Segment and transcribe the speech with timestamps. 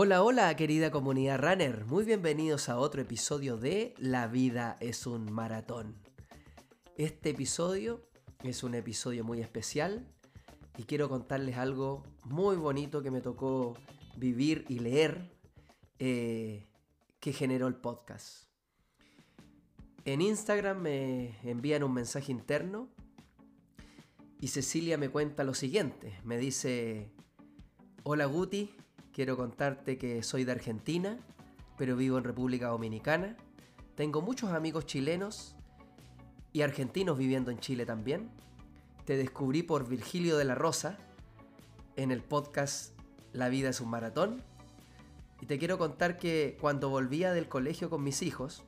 [0.00, 5.32] Hola, hola querida comunidad runner, muy bienvenidos a otro episodio de La vida es un
[5.32, 5.96] maratón.
[6.96, 8.08] Este episodio
[8.44, 10.06] es un episodio muy especial
[10.76, 13.76] y quiero contarles algo muy bonito que me tocó
[14.16, 15.32] vivir y leer
[15.98, 16.68] eh,
[17.18, 18.44] que generó el podcast.
[20.04, 22.88] En Instagram me envían un mensaje interno
[24.38, 26.20] y Cecilia me cuenta lo siguiente.
[26.22, 27.10] Me dice,
[28.04, 28.70] hola Guti,
[29.18, 31.18] Quiero contarte que soy de Argentina,
[31.76, 33.36] pero vivo en República Dominicana.
[33.96, 35.56] Tengo muchos amigos chilenos
[36.52, 38.30] y argentinos viviendo en Chile también.
[39.06, 40.98] Te descubrí por Virgilio de la Rosa
[41.96, 42.92] en el podcast
[43.32, 44.40] La vida es un maratón.
[45.40, 48.62] Y te quiero contar que cuando volvía del colegio con mis hijos,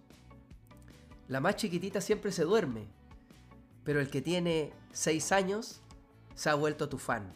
[1.28, 2.88] la más chiquitita siempre se duerme,
[3.84, 5.80] pero el que tiene 6 años
[6.34, 7.32] se ha vuelto tu fan.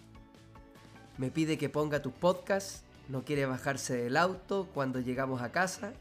[1.17, 5.93] Me pide que ponga tu podcast no quiere bajarse del auto cuando llegamos a casa,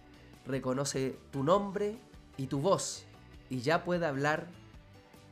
[0.45, 1.97] reconoce tu nombre
[2.37, 3.05] y tu voz
[3.49, 4.47] y ya puede hablar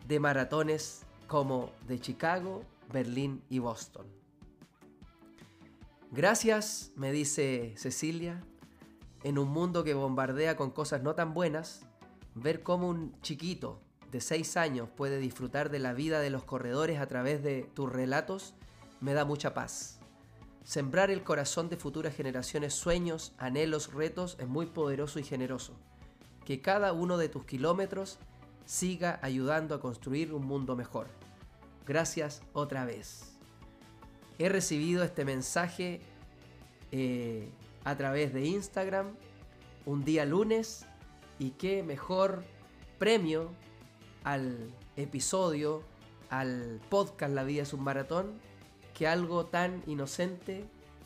[0.07, 4.05] de maratones como de Chicago, Berlín y Boston.
[6.11, 8.43] Gracias, me dice Cecilia,
[9.23, 11.85] en un mundo que bombardea con cosas no tan buenas,
[12.35, 16.99] ver cómo un chiquito de 6 años puede disfrutar de la vida de los corredores
[16.99, 18.55] a través de tus relatos
[18.99, 20.00] me da mucha paz.
[20.63, 25.73] Sembrar el corazón de futuras generaciones sueños, anhelos, retos es muy poderoso y generoso.
[26.45, 28.19] Que cada uno de tus kilómetros
[28.65, 31.07] siga ayudando a construir un mundo mejor.
[31.87, 33.33] Gracias otra vez.
[34.37, 36.01] He recibido este mensaje
[36.91, 37.49] eh,
[37.83, 39.15] a través de Instagram
[39.85, 40.85] un día lunes
[41.39, 42.43] y qué mejor
[42.99, 43.49] premio
[44.23, 45.83] al episodio,
[46.29, 48.50] al podcast La vida es un maratón
[49.01, 50.63] que algo tan inocente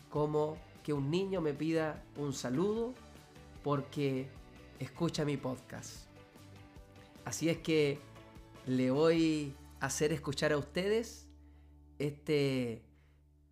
[0.09, 2.94] como que un niño me pida un saludo
[3.64, 4.28] porque
[4.80, 6.09] escucha mi podcast.
[7.24, 8.02] Así es que
[8.66, 11.30] le voy a hacer escuchar a ustedes
[11.97, 12.84] este,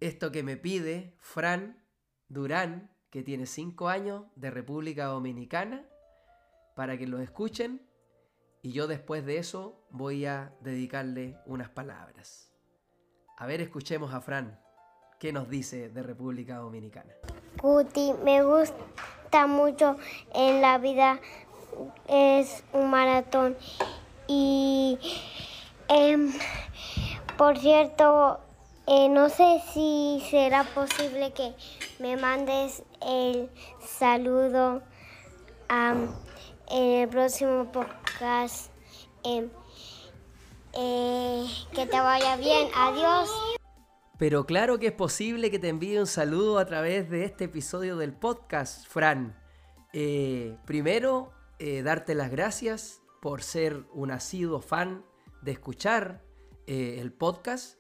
[0.02, 1.82] esto que me pide Fran
[2.28, 5.88] Durán, que tiene 5 años, de República Dominicana,
[6.76, 7.88] para que lo escuchen
[8.62, 12.53] y yo después de eso voy a dedicarle unas palabras.
[13.44, 14.58] A ver, escuchemos a Fran.
[15.20, 17.14] ¿Qué nos dice de República Dominicana?
[17.62, 19.98] Guti, me gusta mucho
[20.34, 21.20] en la vida.
[22.08, 23.58] Es un maratón.
[24.28, 24.98] Y,
[25.90, 26.32] em,
[27.38, 28.40] por cierto,
[28.88, 31.54] eh, no sé si será posible que
[32.00, 33.50] me mandes el
[33.86, 34.82] saludo
[35.70, 36.10] en
[36.72, 38.72] el próximo podcast.
[39.26, 39.50] Em,
[40.74, 43.30] eh, que te vaya bien, adiós.
[44.18, 47.98] Pero claro que es posible que te envíe un saludo a través de este episodio
[47.98, 49.38] del podcast, Fran.
[49.92, 55.06] Eh, primero, eh, darte las gracias por ser un asiduo fan
[55.42, 56.24] de escuchar
[56.66, 57.78] el podcast,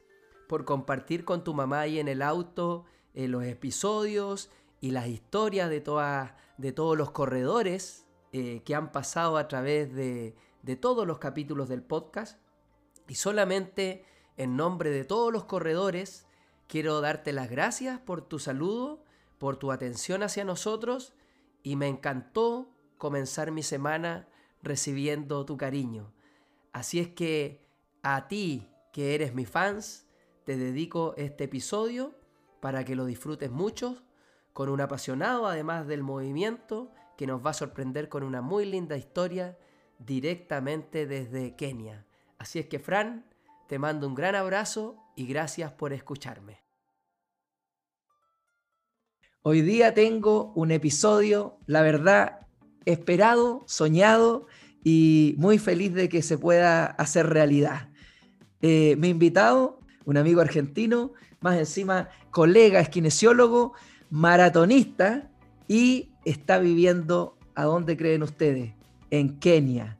[0.49, 2.83] por compartir con tu mamá ahí en el auto
[3.13, 4.49] los episodios
[4.81, 10.35] y las historias de, todas, de todos los corredores que han pasado a través de,
[10.63, 12.42] de todos los capítulos del podcast.
[13.07, 14.05] Y solamente
[14.37, 16.25] en nombre de todos los corredores,
[16.67, 19.03] quiero darte las gracias por tu saludo,
[19.37, 21.13] por tu atención hacia nosotros
[21.61, 24.27] y me encantó comenzar mi semana
[24.61, 26.13] recibiendo tu cariño.
[26.71, 27.65] Así es que
[28.01, 30.07] a ti, que eres mi fans,
[30.45, 32.15] te dedico este episodio
[32.59, 34.01] para que lo disfrutes mucho,
[34.53, 38.97] con un apasionado además del movimiento que nos va a sorprender con una muy linda
[38.97, 39.57] historia
[39.99, 42.05] directamente desde Kenia.
[42.43, 43.23] Así es que, Fran,
[43.69, 46.61] te mando un gran abrazo y gracias por escucharme.
[49.43, 52.45] Hoy día tengo un episodio, la verdad,
[52.83, 54.47] esperado, soñado
[54.83, 57.87] y muy feliz de que se pueda hacer realidad.
[58.61, 63.71] Eh, mi invitado, un amigo argentino, más encima colega, es kinesiólogo,
[64.09, 65.31] maratonista
[65.69, 68.73] y está viviendo, ¿a dónde creen ustedes?
[69.11, 69.97] En Kenia.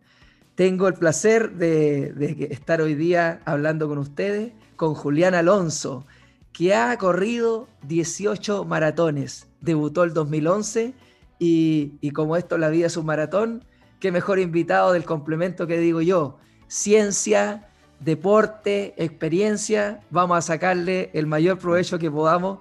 [0.56, 6.06] Tengo el placer de, estar hoy día hablando con ustedes, con Julián Alonso,
[6.52, 9.48] que ha corrido 18 maratones.
[9.62, 10.94] Debutó el 2011
[11.40, 13.66] y, y como esto la vida es un maratón,
[14.00, 16.38] qué mejor invitado del complemento que digo yo.
[16.68, 17.68] Ciencia,
[18.00, 22.60] deporte, experiencia, vamos a sacarle el mayor provecho que podamos.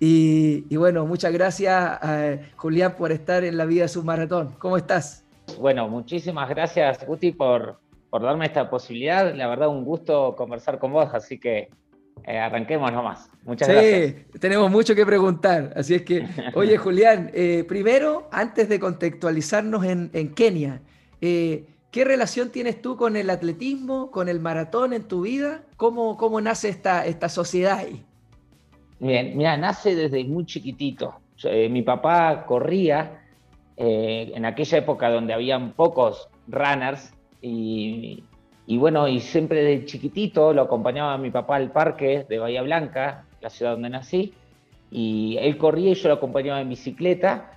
[0.00, 1.98] Y, bueno, muchas gracias
[2.56, 4.54] Julián por estar en la vida es un maratón.
[4.58, 5.23] ¿Cómo estás?
[5.58, 7.78] Bueno, muchísimas gracias, Guti, por,
[8.10, 9.34] por darme esta posibilidad.
[9.34, 11.68] La verdad, un gusto conversar con vos, así que
[12.26, 13.30] eh, arranquemos nomás.
[13.44, 14.14] Muchas gracias.
[14.32, 15.72] Sí, tenemos mucho que preguntar.
[15.76, 20.80] Así es que, oye, Julián, eh, primero, antes de contextualizarnos en, Kenia,
[21.20, 25.62] eh, ¿qué relación tienes tú con el atletismo, con el maratón en tu vida?
[25.76, 28.04] ¿Cómo, cómo nace esta, esta sociedad ahí?
[29.00, 31.20] Bien, mira, nace desde muy chiquitito.
[31.68, 33.23] mi papá corría
[33.76, 37.12] en aquella época donde habían pocos runners
[37.42, 38.22] y,
[38.66, 43.26] y bueno, y siempre de chiquitito lo acompañaba mi papá al parque de Bahía Blanca,
[43.40, 44.32] la ciudad donde nací,
[44.90, 47.50] y él corría y yo lo acompañaba en bicicleta,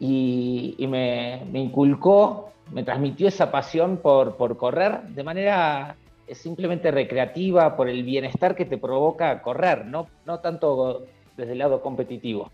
[0.00, 5.96] y, me, inculcó, me transmitió esa pasión por, por correr de manera
[6.32, 11.80] simplemente recreativa, por el bienestar que te provoca correr, no, no tanto desde el lado
[11.80, 12.50] competitivo.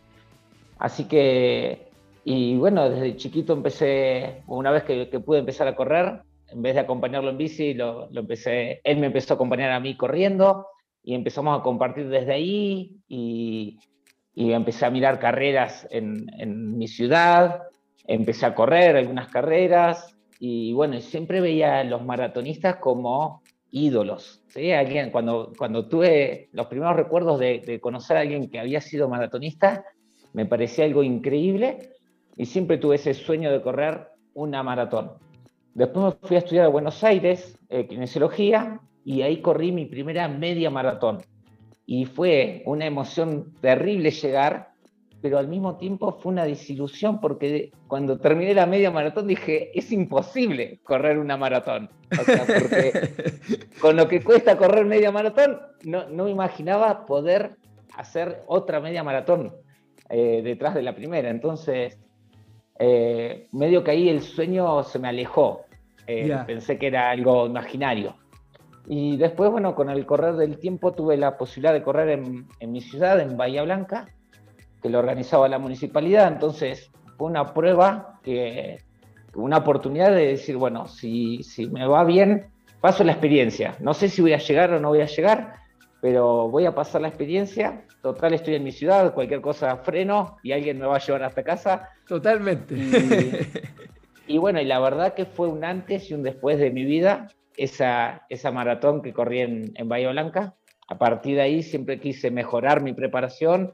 [0.78, 1.88] Así que,
[2.24, 6.80] y bueno, desde chiquito empecé, una vez que, pude empezar a correr, en vez de
[6.80, 10.66] acompañarlo en bici, lo, empecé, él me empezó a acompañar a mí corriendo
[11.02, 13.78] y empezamos a compartir desde ahí y,
[14.36, 17.62] empecé a mirar carreras en, mi ciudad,
[18.06, 24.42] empecé a correr algunas carreras y bueno, siempre veía a los maratonistas como ídolos.
[24.48, 24.72] ¿sí?
[24.72, 29.84] Alguien, cuando, cuando tuve los primeros recuerdos de conocer a alguien que había sido maratonista,
[30.32, 31.94] me parecía algo increíble
[32.36, 35.12] y siempre tuve ese sueño de correr una maratón.
[35.74, 40.28] Después me fui a estudiar a Buenos Aires, eh, kinesiología, y ahí corrí mi primera
[40.28, 41.22] media maratón.
[41.86, 44.72] Y fue una emoción terrible llegar,
[45.20, 49.90] pero al mismo tiempo fue una desilusión porque cuando terminé la media maratón dije, es
[49.92, 51.90] imposible correr una maratón.
[52.12, 57.56] O sea, porque con lo que cuesta correr media maratón, no, no imaginaba poder
[57.96, 59.54] hacer otra media maratón
[60.08, 61.30] eh, detrás de la primera.
[61.30, 61.98] Entonces,
[62.78, 65.64] eh, medio que ahí el sueño se me alejó.
[66.06, 68.16] Eh, pensé que era algo imaginario.
[68.86, 72.80] Y después, bueno, con el correr del tiempo tuve la posibilidad de correr en, mi
[72.82, 74.06] ciudad, en Bahía Blanca,
[74.82, 76.28] que lo organizaba la municipalidad.
[76.30, 78.78] Entonces fue una prueba, que,
[79.34, 82.46] una oportunidad de decir, bueno, si, si me va bien,
[82.80, 83.76] paso la experiencia.
[83.80, 85.54] No sé si voy a llegar o no voy a llegar,
[86.04, 87.82] pero voy a pasar la experiencia.
[88.02, 91.42] Total, estoy en mi ciudad, cualquier cosa freno y alguien me va a llevar hasta
[91.42, 91.88] casa.
[92.06, 92.74] Totalmente.
[94.26, 97.28] Y, bueno, y la verdad que fue un antes y un después de mi vida,
[97.56, 100.54] esa, esa maratón que corrí en, en Bahía Blanca.
[100.88, 103.72] A partir de ahí siempre quise mejorar mi preparación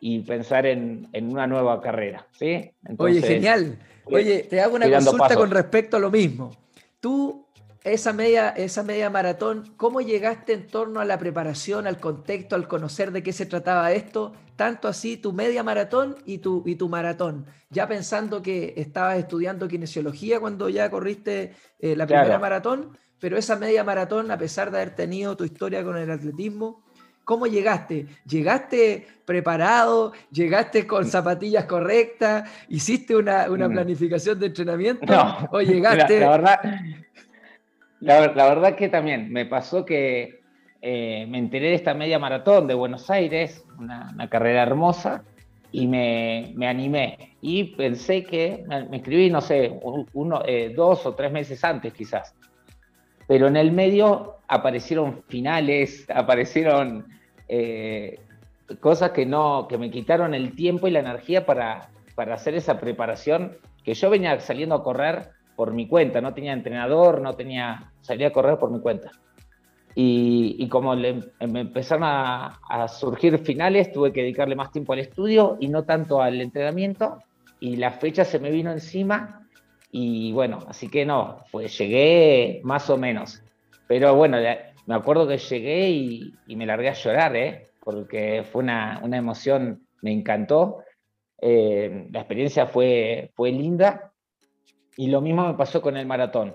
[0.00, 2.26] y pensar en, en una nueva carrera.
[2.32, 2.72] ¿sí?
[2.98, 3.78] Oye, genial.
[4.06, 6.50] Oye, te hago una consulta con respecto a lo mismo.
[6.98, 7.46] Tú
[7.82, 12.68] esa media, esa media maratón, ¿cómo llegaste en torno a la preparación, al contexto, al
[12.68, 14.32] conocer de qué se trataba esto?
[14.56, 17.46] Tanto así tu media maratón y tu, y tu maratón.
[17.70, 23.56] Ya pensando que estabas estudiando kinesiología cuando ya corriste eh, la primera maratón, pero esa
[23.56, 26.84] media maratón, a pesar de haber tenido tu historia con el atletismo,
[27.30, 28.06] ¿Cómo llegaste?
[28.26, 30.12] ¿Llegaste preparado?
[30.32, 31.10] ¿Llegaste con mm.
[31.10, 32.50] zapatillas correctas?
[32.68, 33.72] ¿Hiciste una, mm.
[33.72, 35.06] planificación de entrenamiento?
[35.52, 36.18] ¿O llegaste...
[36.18, 36.60] la, verdad,
[38.00, 40.40] la, verdad que también me pasó que
[40.82, 45.24] eh, me enteré de esta media maratón de Buenos Aires, una, carrera hermosa,
[45.72, 47.36] y me, animé.
[47.40, 49.78] Y pensé que, me, escribí, no sé,
[50.12, 52.34] uno, eh, dos o tres meses antes quizás.
[53.28, 57.06] Pero en el medio aparecieron finales, aparecieron
[57.48, 58.18] eh,
[58.80, 62.80] cosas que, no, que me quitaron el tiempo y la energía para, para hacer esa
[62.80, 67.89] preparación, que yo venía saliendo a correr por mi cuenta, no tenía entrenador, no tenía,
[68.00, 69.10] salía a correr por mi cuenta.
[69.94, 75.68] Y, como me empezaron a, surgir finales, tuve que dedicarle más tiempo al estudio y
[75.68, 77.18] no tanto al entrenamiento.
[77.58, 79.48] Y la fecha se me vino encima.
[79.90, 83.42] Y bueno, así que no, pues llegué más o menos.
[83.88, 84.38] Pero bueno,
[84.86, 87.66] me acuerdo que llegué y, me largué a llorar, ¿eh?
[87.80, 90.84] porque fue una, una emoción, me encantó.
[91.42, 94.12] Eh, la experiencia fue, fue linda
[94.96, 96.54] y lo mismo me pasó con el maratón.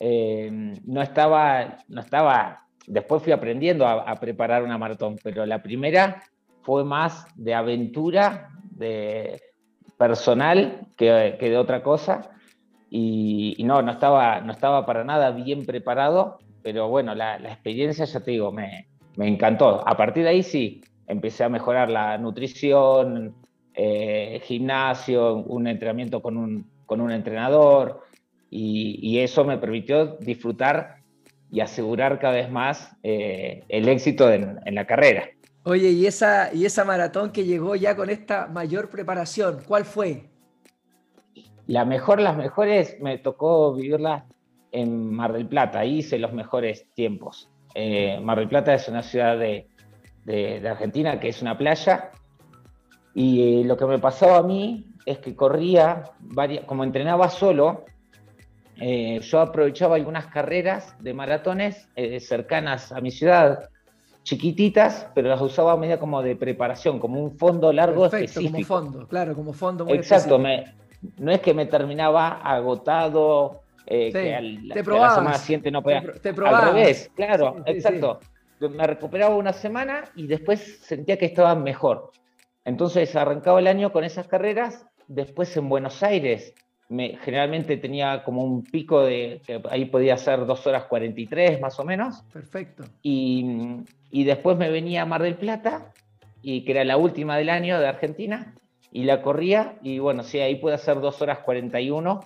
[0.00, 0.50] Eh,
[0.84, 6.22] no, estaba, no estaba, después fui aprendiendo a, preparar una maratón, pero la primera
[6.62, 9.40] fue más de aventura, de
[9.98, 12.30] personal que, de otra cosa.
[12.90, 18.20] Y, no, no estaba, no estaba para nada bien preparado, pero bueno, la, experiencia, ya
[18.20, 18.86] te digo, me,
[19.16, 19.86] me, encantó.
[19.86, 23.34] A partir de ahí sí, empecé a mejorar la nutrición,
[23.74, 28.02] eh, gimnasio, un entrenamiento con un, con un entrenador
[28.56, 30.98] y, eso me permitió disfrutar
[31.50, 35.28] y asegurar cada vez más eh, el éxito en, la carrera.
[35.64, 40.30] Oye, ¿y esa, ¿y esa maratón que llegó ya con esta mayor preparación, cuál fue?
[41.66, 44.26] La mejor, las mejores, me tocó vivirla
[44.70, 47.50] en Mar del Plata, ahí hice los mejores tiempos.
[47.74, 49.66] Eh, Mar del Plata es una ciudad de,
[50.24, 52.12] de, Argentina, que es una playa.
[53.14, 56.04] Y eh, lo que me pasaba a mí es que corría,
[56.66, 57.84] como entrenaba solo,
[58.80, 63.70] eh, yo aprovechaba algunas carreras de maratones eh, cercanas a mi ciudad,
[64.22, 68.64] chiquititas, pero las usaba a medida como de preparación, como un fondo largo Perfecto, como
[68.64, 70.38] fondo, claro, como fondo muy Exacto,
[71.18, 76.02] no es que me terminaba agotado, eh, que, al, te la semana siguiente no podía.
[76.22, 78.20] Te, al revés, claro, exacto.
[78.60, 82.10] Me recuperaba una semana y después sentía que estaba mejor.
[82.64, 86.54] Entonces arrancaba el año con esas carreras, después en Buenos Aires
[86.88, 91.78] me, generalmente tenía como un pico de, que ahí podía ser 2 horas 43 más
[91.78, 92.22] o menos.
[92.32, 92.84] Perfecto.
[93.02, 95.92] Y, y, después me venía a Mar del Plata,
[96.42, 98.54] y que era la última del año de Argentina,
[98.92, 102.20] y la corría, y bueno, sí, ahí pude hacer 2 horas 41,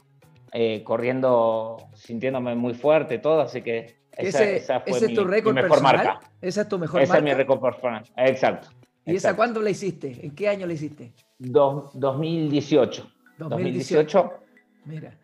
[0.52, 5.54] eh, corriendo, sintiéndome muy fuerte, todo, así que esa, esa fue mi, es tu récord
[5.54, 6.20] mejor marca.
[6.40, 7.18] Esa es tu mejor esa marca.
[7.18, 8.68] Esa es mi récord personal, exacto.
[9.06, 10.18] ¿Y esa cuándo la hiciste?
[10.22, 11.14] ¿En qué año la hiciste?
[11.38, 13.10] 2018.
[13.38, 14.32] 2018.
[14.84, 15.16] Mira.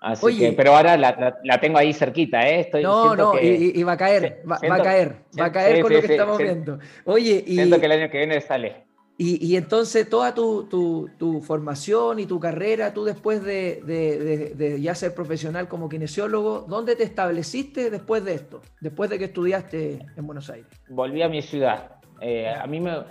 [0.00, 2.60] Así que, pero ahora la, tengo ahí cerquita, ¿eh?
[2.60, 6.00] Estoy, no, no, y, va a caer, va, a caer, va a caer con lo
[6.00, 6.78] que estamos viendo.
[7.04, 7.54] Oye, y.
[7.54, 8.84] Siento que el año que viene sale.
[9.24, 15.88] Y, entonces toda tu, formación y tu carrera, tú después de, ya ser profesional como
[15.88, 18.62] kinesiólogo, ¿dónde te estableciste después de esto?
[18.80, 20.66] Después de que estudiaste en Buenos Aires.
[20.88, 21.98] Volví a mi ciudad.
[22.20, 23.04] Eh, a mí me,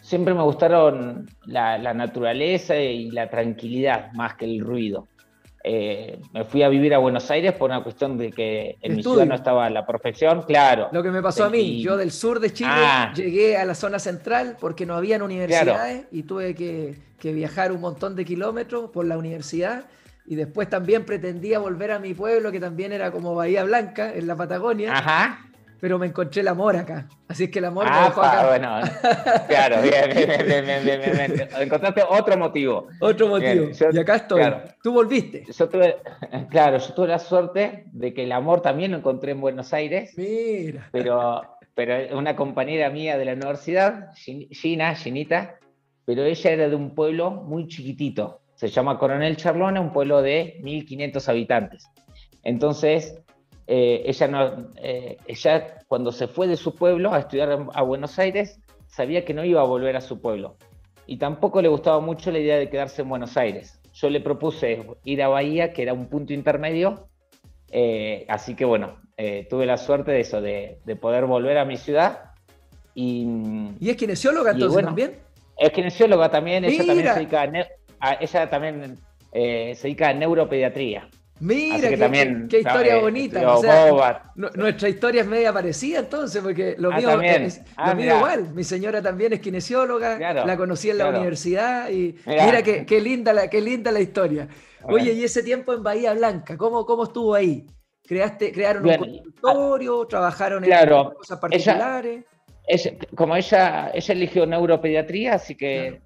[0.00, 5.08] siempre me gustaron la, naturaleza y la tranquilidad más que el ruido.
[5.62, 9.02] Eh, me fui a vivir a Buenos Aires por una cuestión de que en mi
[9.02, 10.88] ciudad no estaba la perfección, claro.
[10.90, 13.12] Lo que me pasó a mí, yo del sur de Chile ah.
[13.14, 17.80] llegué a la zona central porque no habían universidades y tuve que, que, viajar un
[17.80, 19.84] montón de kilómetros por la universidad
[20.24, 24.26] y después también pretendía volver a mi pueblo que también era como Bahía Blanca en
[24.26, 24.92] la Patagonia.
[24.94, 25.49] Ajá
[25.80, 27.08] pero me encontré el amor acá.
[27.28, 28.46] Así es que el amor me dejó acá.
[28.48, 28.80] bueno,
[29.48, 32.88] claro, bien, bien, bien, bien, Encontraste otro motivo.
[33.00, 33.70] Otro motivo.
[33.92, 34.42] y acá estoy.
[34.82, 35.44] Tú volviste.
[35.50, 35.96] Yo tuve,
[36.50, 40.12] claro, yo tuve la suerte de que el amor también lo encontré en Buenos Aires.
[40.16, 40.88] Mira.
[40.92, 41.42] Pero,
[41.74, 45.56] pero una compañera mía de la universidad, Gina, Ginita,
[46.04, 48.40] pero ella era de un pueblo muy chiquitito.
[48.54, 51.86] Se llama Coronel Charlona, un pueblo de 1500 habitantes.
[52.42, 53.22] Entonces,
[53.72, 58.18] eh, ella, no, eh, ella cuando se fue de su pueblo a estudiar a Buenos
[58.18, 58.58] Aires,
[58.88, 60.56] sabía que no iba a volver a su pueblo.
[61.06, 63.80] Y tampoco le gustaba mucho la idea de quedarse en Buenos Aires.
[63.92, 67.06] Yo le propuse ir a Bahía, que era un punto intermedio.
[67.70, 68.96] Eh, así que bueno,
[69.48, 72.32] tuve la suerte de eso, de, poder volver a mi ciudad.
[72.96, 73.24] Y,
[73.78, 75.18] ¿Y es kinesióloga entonces también?
[75.56, 77.42] Es kinesióloga también, ella también se dedica
[78.00, 78.98] a, ella también,
[79.32, 81.08] se dedica a neuropediatría.
[81.40, 81.88] Mira,
[82.48, 83.40] qué, historia bonita.
[84.34, 88.52] nuestra historia es media parecida entonces, porque lo ah, mío, es, ah, igual.
[88.52, 93.48] Mi señora también es kinesióloga, la conocí en la universidad y mira, qué, linda la,
[93.48, 94.48] qué linda la historia.
[94.84, 97.66] Oye, y ese tiempo en Bahía Blanca, ¿cómo, cómo estuvo ahí?
[98.06, 100.06] ¿Creaste, ¿Crearon un consultorio?
[100.06, 102.24] ¿Trabajaron en cosas particulares?
[103.16, 106.02] como ella, ella eligió neuropediatría, así que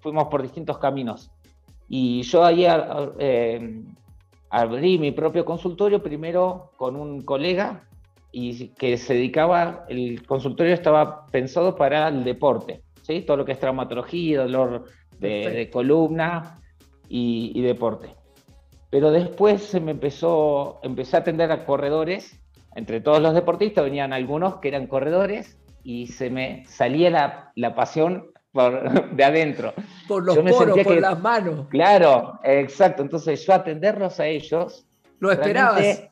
[0.00, 1.30] fuimos por distintos caminos.
[1.88, 2.66] Y yo ahí
[3.18, 3.82] eh,
[4.54, 7.88] abrí mi propio consultorio primero con un colega
[8.30, 13.22] y que se dedicaba, el consultorio estaba pensado para el deporte, ¿sí?
[13.22, 14.84] todo lo que es traumatología, dolor
[15.18, 16.60] de, columna
[17.08, 18.14] y, deporte.
[18.90, 22.40] Pero después se me empezó, empecé a atender a corredores,
[22.76, 27.74] entre todos los deportistas venían algunos que eran corredores y se me salía la, la
[27.74, 28.26] pasión
[29.12, 29.74] de adentro.
[30.06, 31.66] Por los poros, por las manos.
[31.68, 33.02] Claro, exacto.
[33.02, 34.86] Entonces yo atenderlos a ellos.
[35.18, 36.08] ¿Lo esperabas?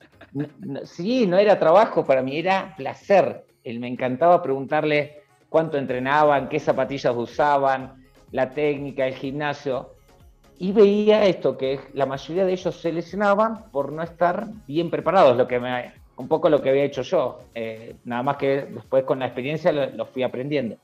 [0.84, 3.44] sí, no era trabajo para mí, era placer.
[3.64, 9.94] me encantaba preguntarle cuánto entrenaban, qué zapatillas usaban, la técnica, el gimnasio.
[10.58, 15.36] Y veía esto, que la mayoría de ellos se lesionaban por no estar bien preparados,
[15.36, 17.40] lo que me, un poco lo que había hecho yo.
[17.54, 20.76] Eh, nada más que después con la experiencia lo fui aprendiendo.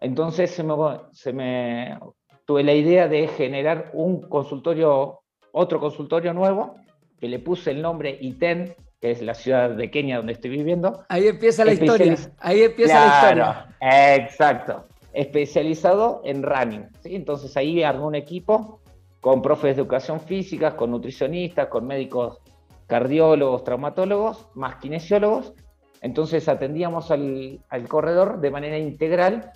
[0.00, 1.98] Entonces se me,
[2.44, 5.20] tuve la idea de generar un consultorio,
[5.52, 6.76] otro consultorio nuevo,
[7.18, 11.04] que le puse el nombre ITEN, que es la ciudad de Kenia donde estoy viviendo.
[11.08, 12.16] Ahí empieza la historia.
[12.38, 14.16] Ahí empieza la historia.
[14.16, 14.84] Exacto.
[15.12, 16.88] Especializado en running.
[17.00, 17.14] ¿sí?
[17.14, 18.80] Entonces ahí armé un equipo
[19.20, 22.40] con profes de educación física, con nutricionistas, con médicos
[22.86, 25.54] cardiólogos, traumatólogos, más kinesiólogos.
[26.02, 29.52] Entonces atendíamos al, al corredor de manera integral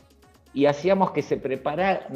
[0.58, 2.08] y hacíamos que se preparara,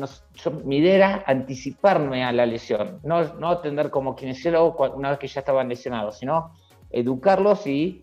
[0.65, 5.29] mi idea era anticiparme a la lesión, no, no atender como kinesiólogo una vez que
[5.29, 6.53] ya estaban lesionados, sino
[6.91, 8.01] educarlos y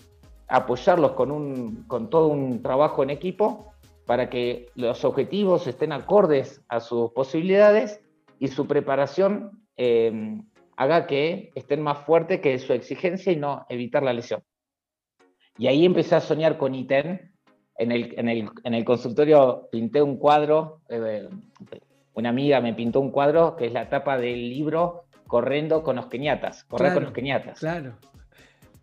[0.47, 3.73] apoyarlos con, un, con todo un trabajo en equipo
[4.05, 7.99] para que los objetivos estén acordes a sus posibilidades
[8.39, 10.41] y su preparación eh,
[10.77, 14.41] haga que estén más fuertes que su exigencia y no evitar la lesión.
[15.57, 17.35] Y ahí empecé a soñar con ITEN.
[17.79, 21.27] En el, en el, en el consultorio pinté un cuadro, eh,
[22.13, 26.07] una amiga me pintó un cuadro que es la tapa del libro Corriendo con los
[26.07, 27.59] Keniatas, correr con los Keniatas.
[27.59, 27.93] Claro.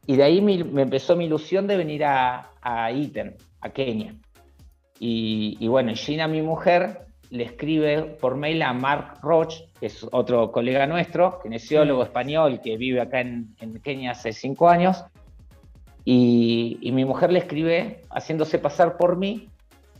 [0.07, 4.15] Y de ahí me, empezó mi ilusión de venir a, a ITEN, a Kenia.
[4.99, 10.07] Y, y bueno, Gina, mi mujer, le escribe por mail a Mark Roach, que es
[10.13, 15.05] otro colega nuestro, kinesiólogo español que vive acá en, Kenia hace cinco años,
[16.09, 19.49] y, mi mujer le escribe haciéndose pasar por mí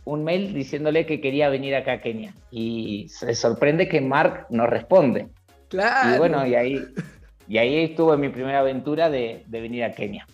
[0.05, 2.33] un mail diciéndole que quería venir acá a Kenia.
[2.49, 5.27] Y se sorprende que Mark no responde.
[5.67, 6.15] Claro.
[6.15, 6.81] Y bueno, y ahí,
[7.49, 10.25] y ahí estuvo mi primera aventura de, venir a Kenia.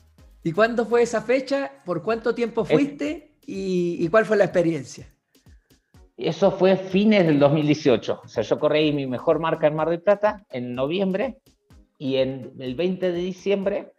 [0.43, 1.71] ¿Y cuándo fue esa fecha?
[1.85, 3.31] ¿Por cuánto tiempo fuiste?
[3.47, 5.07] ¿Y cuál fue la experiencia?
[6.17, 8.21] Eso fue fines del 2018.
[8.23, 11.39] O sea, yo corrí mi mejor marca en Mar del Plata en noviembre
[11.97, 13.92] y en el 20 de diciembre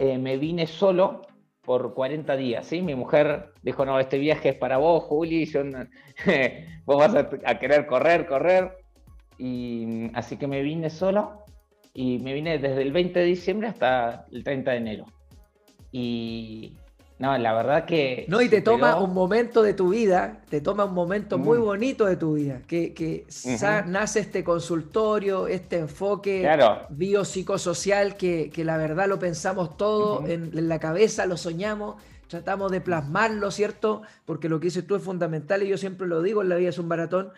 [0.00, 1.20] eh, me vine solo
[1.60, 2.64] por 40 días.
[2.64, 2.80] ¿sí?
[2.80, 5.60] Mi mujer dijo, no, este viaje es para vos, Juli, yo
[6.86, 7.14] vos vas
[7.44, 8.78] a, querer correr, correr.
[9.36, 11.44] Y así que me vine solo
[11.92, 15.04] y me vine desde el 20 de diciembre hasta el 30 de enero.
[15.92, 16.78] Y
[17.20, 18.24] no, la verdad que...
[18.28, 21.62] No, y te toma un momento de tu vida, te toma un momento muy mm.
[21.62, 23.26] bonito de tu vida, que, que
[23.86, 26.48] nace este consultorio, este enfoque
[26.88, 32.80] biopsicosocial que, que, la verdad lo pensamos todo en, la cabeza, lo soñamos, tratamos de
[32.80, 34.00] plasmarlo, ¿cierto?
[34.24, 36.70] Porque lo que dices tú es fundamental y yo siempre lo digo, en la vida
[36.70, 37.32] es un maratón.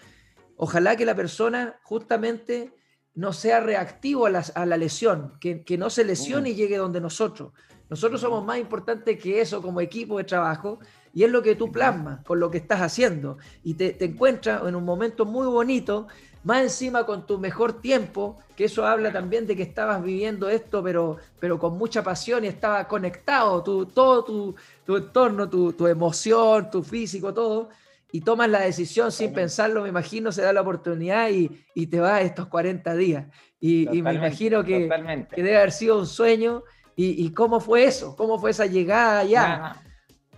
[0.55, 2.73] Ojalá que la persona justamente
[3.15, 6.77] no sea reactivo a la, a la lesión, que, que, no se lesione y llegue
[6.77, 7.53] donde nosotros.
[7.93, 10.79] Nosotros somos más importantes que eso como equipo de trabajo
[11.13, 13.37] y es lo que tú plasmas con lo que estás haciendo.
[13.63, 16.07] Y te, encuentras en un momento muy bonito,
[16.43, 20.83] más encima con tu mejor tiempo, que eso habla también de que estabas viviendo esto,
[20.83, 24.55] pero, pero con mucha pasión y estaba conectado, tu, todo tu,
[24.87, 27.69] tu entorno, tu, tu, emoción, tu físico, todo,
[28.11, 32.01] y tomas la decisión sin pensarlo, me imagino, se da la oportunidad y, y te
[32.01, 33.27] vas estos 40 días.
[33.61, 34.89] Y, me imagino que,
[35.31, 36.65] que debe haber sido un sueño
[36.95, 38.15] ¿Y, cómo fue eso?
[38.17, 39.77] ¿Cómo fue esa llegada allá?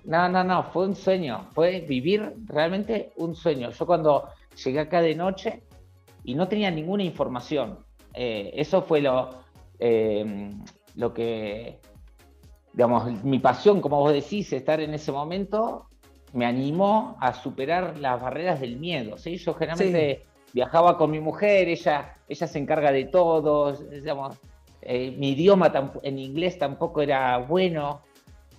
[0.05, 3.71] No, no, no, fue un sueño, fue vivir realmente un sueño.
[3.71, 4.29] Yo cuando
[4.63, 5.65] llegué acá de noche
[6.23, 7.79] y no tenía ninguna información,
[8.13, 9.31] eh, eso fue lo,
[9.79, 10.53] eh,
[10.95, 11.81] lo que,
[12.73, 15.89] digamos, mi pasión, como vos decís, estar en ese momento,
[16.35, 19.17] me animó a superar las barreras del miedo.
[19.17, 19.37] ¿sí?
[19.37, 24.37] Yo generalmente viajaba con mi mujer, ella, ella se encarga de todo, digamos,
[24.85, 28.03] eh, mi idioma en inglés tampoco era bueno,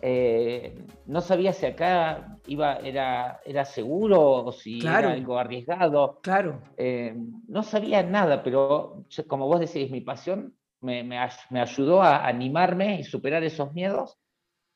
[0.01, 6.19] eh, no sabía si acá iba, era, era seguro o si era algo arriesgado.
[6.21, 6.61] Claro.
[6.77, 7.15] Eh,
[7.47, 11.19] no sabía nada, pero como vos decís, mi pasión me, me,
[11.59, 14.17] ayudó a animarme y superar esos miedos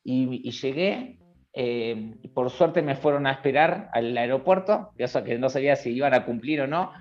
[0.04, 1.18] y, llegué.
[2.32, 6.24] por suerte me fueron a esperar al aeropuerto, eso que no sabía si iban a
[6.24, 6.92] cumplir o no.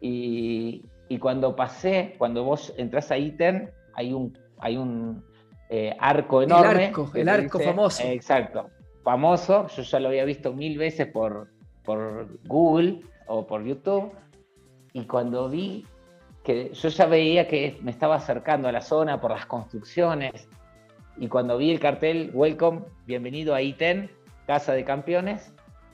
[0.00, 5.24] Y, y cuando pasé, cuando vos entras a ITEN, hay un, hay un
[5.68, 6.70] eh, arco enorme.
[6.70, 8.02] El arco, el arco famoso.
[8.04, 8.70] exacto,
[9.02, 9.68] famoso.
[9.68, 11.48] Yo ya lo había visto mil veces por,
[11.84, 14.12] por Google o por YouTube.
[14.92, 15.86] Y cuando vi
[16.42, 20.48] que yo ya veía que me estaba acercando a la zona por las construcciones.
[21.18, 24.10] Y cuando vi el cartel, Welcome, bienvenido a ITEN,
[24.46, 25.52] Casa de Campeones,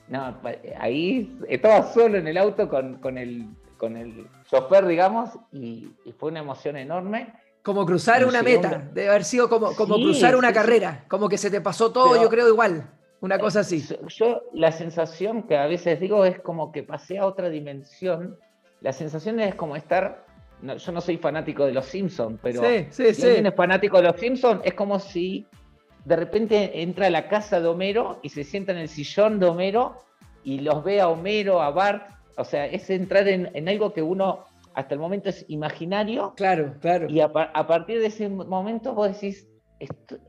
[0.09, 0.37] no,
[0.79, 6.31] ahí estaba solo en el auto con, con el con el chofer, digamos, y, fue
[6.31, 7.33] una emoción enorme.
[7.61, 11.49] Como cruzar una meta, debe haber sido como, como cruzar una carrera, como que se
[11.49, 12.89] te pasó todo, yo creo igual,
[13.21, 13.85] una cosa así.
[14.07, 18.37] Yo, la sensación que a veces digo es como que pasé a otra dimensión,
[18.81, 20.25] la sensación es como estar,
[20.61, 24.61] yo no soy fanático de los Simpsons, pero si alguien es fanático de los Simpsons,
[24.65, 25.47] es como si
[26.03, 29.45] de repente entra a la casa de Homero y se sienta en el sillón de
[29.45, 30.03] Homero
[30.43, 34.45] y los ve a Homero, a Bart, o sea, es entrar en, algo que uno
[34.73, 36.33] hasta el momento es imaginario.
[36.35, 37.07] Claro, claro.
[37.09, 39.47] Y a, partir de ese momento vos decís,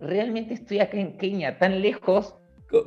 [0.00, 2.34] realmente estoy acá en Kenia, tan lejos.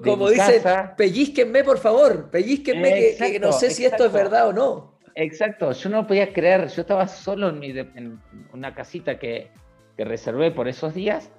[0.04, 0.62] Como dice,
[0.98, 4.98] pellizquenme por favor, pellizquenme que, no sé si esto es verdad o no.
[5.16, 8.20] Exacto, yo no podía creer, yo estaba solo en, mi, en
[8.54, 9.50] una casita que,
[9.98, 11.32] reservé por esos días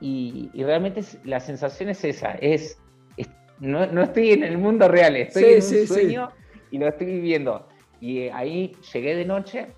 [0.00, 2.78] y, realmente la sensación es esa, es,
[3.58, 6.30] no, estoy en el mundo real, estoy en un sueño
[6.70, 7.66] y lo estoy viviendo.
[8.00, 9.68] Y ahí llegué de noche.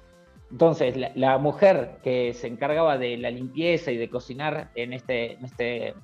[0.51, 5.95] Entonces, la, mujer que se encargaba de la limpieza y de cocinar en este, este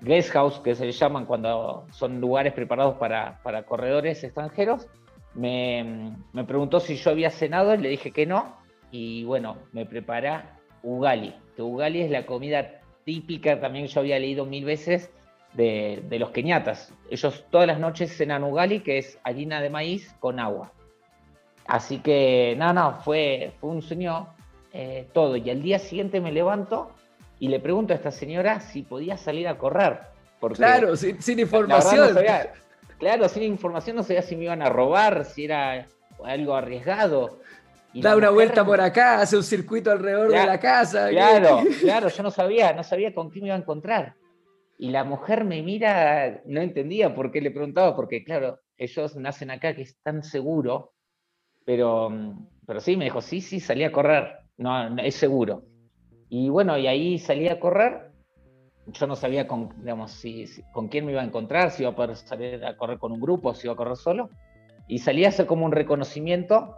[0.00, 4.88] guest house, que se le llaman cuando son lugares preparados para, corredores extranjeros,
[5.34, 8.56] me, me, preguntó si yo había cenado y le dije que no.
[8.90, 10.40] Y bueno, me preparé
[10.82, 15.10] ugali, que ugali es la comida típica, también yo había leído mil veces,
[15.54, 16.92] de, los keniatas.
[17.10, 20.72] Ellos todas las noches cenan ugali, que es harina de maíz con agua.
[21.66, 24.28] Así que, no, no, fue, fue un sueño
[24.72, 25.36] eh, todo.
[25.36, 26.90] Y al día siguiente me levanto
[27.38, 30.00] y le pregunto a esta señora si podía salir a correr.
[30.40, 32.16] Porque claro, sin, información.
[32.98, 35.86] claro, sin información no sabía si me iban a robar, si era
[36.24, 37.40] algo arriesgado.
[37.92, 41.08] da una vuelta por acá, hace un circuito alrededor de la casa.
[41.10, 44.14] Claro, claro, yo no sabía, no sabía con quién me iba a encontrar.
[44.80, 49.50] Y la mujer me mira, no entendía por qué le preguntaba, porque claro, ellos nacen
[49.50, 50.92] acá que es tan seguro,
[51.64, 52.10] pero,
[52.64, 55.64] pero sí, me dijo, sí, sí, salí a correr, no, es seguro.
[56.28, 58.12] Y bueno, y ahí salí a correr,
[58.86, 60.22] yo no sabía con, digamos,
[60.72, 63.20] con quién me iba a encontrar, si iba a poder salir a correr con un
[63.20, 64.30] grupo, si iba a correr solo,
[64.86, 66.76] y salí a hacer como un reconocimiento,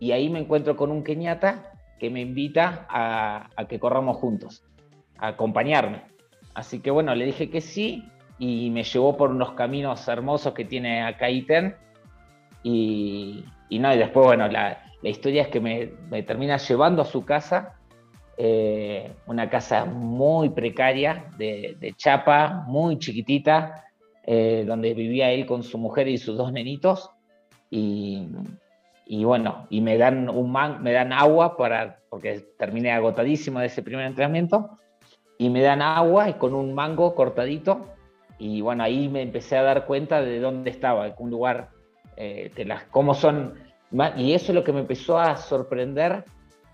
[0.00, 4.64] y ahí me encuentro con un keniata que me invita a que corramos juntos,
[5.18, 6.13] a acompañarme.
[6.54, 10.64] Así que bueno, le dije que sí y me llevó por unos caminos hermosos que
[10.64, 11.74] tiene acá Iten.
[12.62, 17.74] Y, no, y después, bueno, la, historia es que me, termina llevando a su casa,
[18.38, 23.84] eh, una casa muy precaria, de, chapa, muy chiquitita,
[24.24, 27.10] eh, donde vivía él con su mujer y sus dos nenitos.
[27.70, 28.28] Y,
[29.24, 34.06] bueno, y me dan, un me dan agua para, porque terminé agotadísimo de ese primer
[34.06, 34.78] entrenamiento
[35.38, 37.94] y me dan agua y con un mango cortadito.
[38.38, 41.70] Y bueno, ahí me empecé a dar cuenta de dónde estaba, un lugar,
[42.16, 43.54] eh, de las, cómo son.
[44.16, 46.24] Y eso es lo que me empezó a sorprender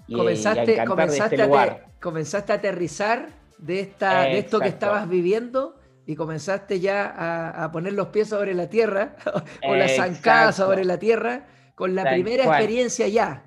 [0.06, 5.06] y, comenzaste, a comenzaste de este comenzaste a aterrizar de, esta, de esto que estabas
[5.06, 9.16] viviendo y comenzaste ya a, a, poner los pies sobre la tierra
[9.68, 13.44] o la zancada sobre la tierra con la primera experiencia ya.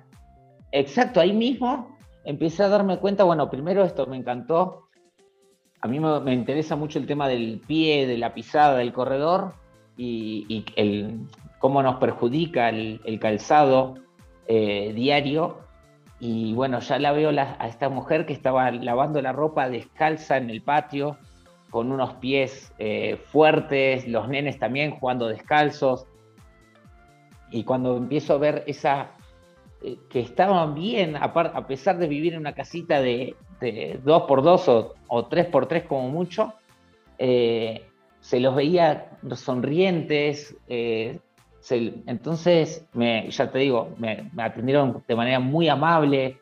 [0.72, 4.88] Exacto, ahí mismo empecé a darme cuenta, bueno, primero esto me encantó,
[5.84, 9.52] a mí me, interesa mucho el tema del pie, de la pisada del corredor
[9.98, 11.26] y, el,
[11.58, 13.96] cómo nos perjudica el, calzado
[14.46, 15.58] eh, diario.
[16.20, 20.48] Y bueno, ya la veo a esta mujer que estaba lavando la ropa descalza en
[20.48, 21.18] el patio,
[21.68, 26.06] con unos pies eh, fuertes, los nenes también jugando descalzos.
[27.50, 29.10] Y cuando empiezo a ver esa,
[29.82, 33.36] eh, que estaban bien, a, a, pesar de vivir en una casita de,
[34.02, 36.52] dos por dos o, tres por tres como mucho,
[37.18, 37.86] eh,
[38.20, 41.18] se los veía sonrientes, eh,
[41.70, 46.38] entonces, me, ya te digo, me, atendieron de manera muy amable.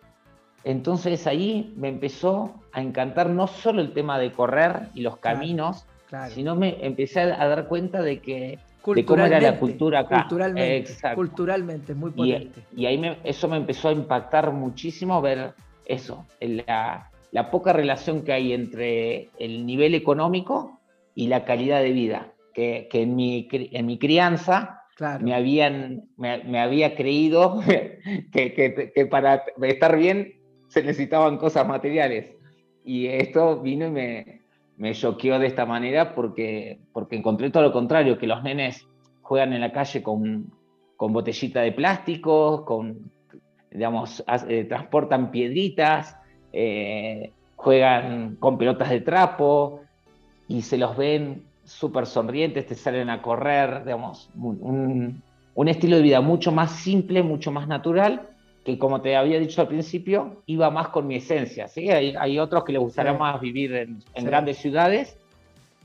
[0.65, 5.87] Entonces ahí me empezó a encantar no solo el tema de correr y los caminos,
[6.31, 10.21] sino me empecé a dar cuenta de que de cómo era la cultura acá.
[10.23, 12.65] Culturalmente, culturalmente muy potente.
[12.77, 15.55] Y, ahí eso me empezó a impactar muchísimo ver
[15.87, 20.79] eso, la, la poca relación que hay entre el nivel económico
[21.15, 24.83] y la calidad de vida, que, en, mi, en mi crianza
[25.21, 27.61] me, habían, me, había creído
[28.33, 30.35] que, que, para estar bien
[30.69, 32.37] se necesitaban cosas materiales.
[32.85, 34.41] Y esto vino y me,
[34.77, 38.87] me choqueó de esta manera porque, porque encontré todo lo contrario, que los nenes
[39.23, 40.53] juegan en la calle con,
[40.97, 43.11] con botellita de plástico, con,
[43.75, 46.17] digamos, eh, transportan piedritas,
[46.53, 49.81] eh, juegan con pelotas de trapo
[50.49, 55.23] y se los ven súper sonrientes, te salen a correr, digamos, un,
[55.69, 58.29] estilo de vida mucho más simple, mucho más natural,
[58.65, 61.69] que como te había dicho al principio, iba más con mi esencia.
[61.69, 61.91] ¿sí?
[61.91, 65.17] Hay, otros que les gustará más vivir en, grandes ciudades,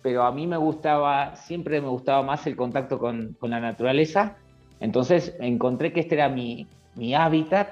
[0.01, 4.35] pero a mí me gustaba, siempre me gustaba más el contacto con, la naturaleza.
[4.79, 6.67] Entonces encontré que este era mi,
[6.97, 7.69] mi hábitat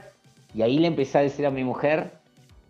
[0.53, 2.11] y ahí le empecé a decir a mi mujer,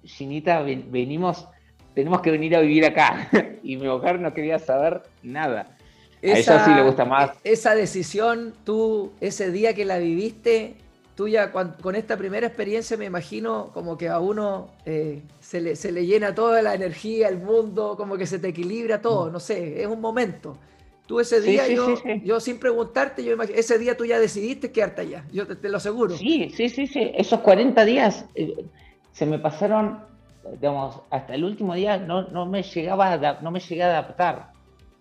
[0.04, 1.48] Ginita, venimos,
[1.94, 3.30] tenemos que venir a vivir acá.
[3.63, 5.78] y mi mujer no quería saber nada.
[6.24, 7.32] a ella sí le gusta más.
[7.44, 10.78] Esa decisión, tú, ese día que la viviste,
[11.15, 15.76] tú ya con, esta primera experiencia me imagino como que a uno eh, se, le,
[15.76, 19.34] se, le, llena toda la energía, el mundo, como que se te equilibra todo, mm.
[19.34, 20.58] no sé, es un momento.
[21.06, 25.26] Tú ese día, yo, yo, sin preguntarte, yo ese día tú ya decidiste quedarte allá,
[25.32, 26.18] yo te, lo aseguro.
[26.18, 28.65] Sí, sí, sí, sí, esos 40 días, eh,
[29.12, 30.00] se me pasaron,
[30.60, 34.52] digamos, hasta el último día no, no me, llegaba a, no me llegué a adaptar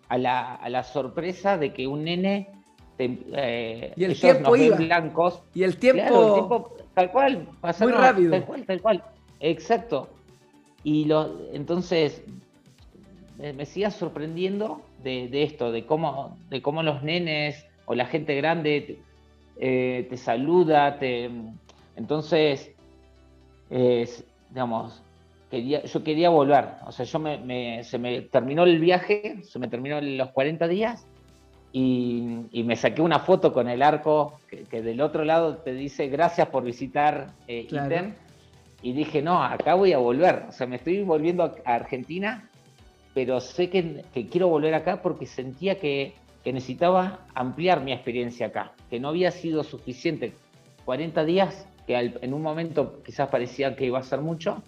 [0.09, 2.51] a la, a la sorpresa de que un nene
[2.99, 4.77] eh, y el tiempo iba.
[4.77, 5.43] blancos.
[5.55, 8.31] Y el tiempo, tal cual, pasaron, muy rápido.
[8.31, 9.05] Tal cual, tal cual.
[9.41, 10.09] Exacto.
[10.85, 12.23] Y lo, entonces
[13.39, 18.99] me, siga sorprendiendo de, esto, de cómo, de cómo los nenes o la gente grande
[19.57, 21.31] te, te saluda, te,
[21.97, 22.73] entonces,
[24.51, 25.03] digamos,
[25.61, 26.67] yo quería volver.
[26.87, 31.07] O sea, yo me, se me terminó el viaje, se me terminó los 40 días
[31.73, 36.07] y, y me saqué una foto con el arco que, del otro lado te dice
[36.07, 37.67] gracias por visitar eh,
[38.83, 40.45] Y dije, no, acá voy a volver.
[40.49, 42.49] O sea, me estoy volviendo a, Argentina,
[43.15, 48.49] pero sé que, que, quiero volver acá porque sentía que, que necesitaba ampliar mi experiencia
[48.49, 50.35] acá, que no había sido suficiente.
[50.85, 54.63] 40 días, que en un momento quizás parecía que iba a ser mucho,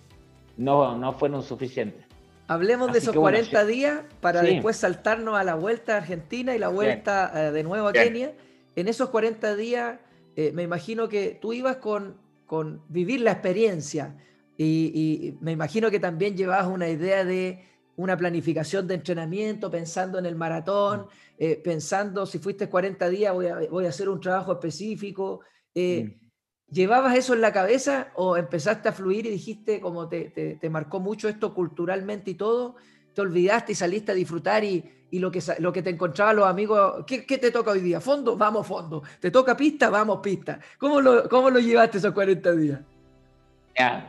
[0.56, 2.06] no, no fueron suficientes.
[2.48, 6.68] Hablemos de esos 40 días para después saltarnos a la vuelta a Argentina y la
[6.68, 8.32] vuelta eh, de nuevo a Kenia.
[8.76, 9.98] En esos 40 días,
[10.36, 14.14] eh, me imagino que tú ibas con, con vivir la experiencia
[14.56, 17.62] y, me imagino que también llevabas una idea de
[17.96, 21.04] una planificación de entrenamiento, pensando en el maratón, mm.
[21.38, 25.40] eh, pensando si fuiste 40 días voy a, voy a hacer un trabajo específico.
[25.74, 26.26] Mm.
[26.68, 31.28] ¿Llevabas eso en la cabeza o empezaste a fluir y dijiste, como te, marcó mucho
[31.28, 32.74] esto culturalmente y todo,
[33.14, 34.82] te olvidaste y saliste a disfrutar y,
[35.12, 38.00] lo, que, lo que te encontraban los amigos, ¿qué, te toca hoy día?
[38.00, 38.36] ¿Fondo?
[38.36, 39.00] Vamos fondo.
[39.20, 39.90] ¿Te toca pista?
[39.90, 40.58] Vamos pista.
[40.76, 42.80] ¿Cómo lo, cómo lo llevaste esos 40 días?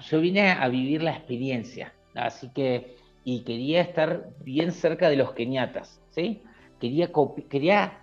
[0.10, 2.96] yo vine a vivir la experiencia, así que,
[3.28, 6.42] y quería estar bien cerca de los keniatas, ¿sí?
[6.80, 7.12] Quería,
[7.50, 8.00] quería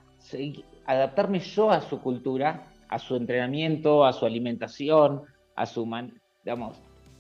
[0.85, 5.23] adaptarme yo a su cultura a su entrenamiento, a su alimentación,
[5.57, 6.77] a su man, digamos.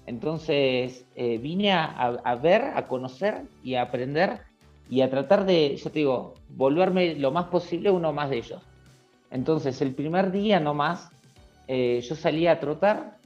[0.06, 4.40] Entonces eh, vine a, ver, a conocer y a aprender
[4.90, 8.62] y a tratar de, yo te digo, volverme lo más posible uno más de ellos.
[9.30, 11.10] Entonces el primer día nomás
[11.68, 13.16] eh, yo salí a trotar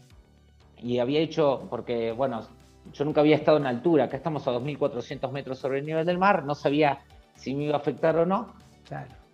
[0.80, 2.46] y había hecho, porque bueno,
[2.92, 6.18] yo nunca había estado en altura, acá estamos a 2.400 metros sobre el nivel del
[6.18, 7.00] mar, no sabía
[7.34, 8.54] si me iba a afectar o no.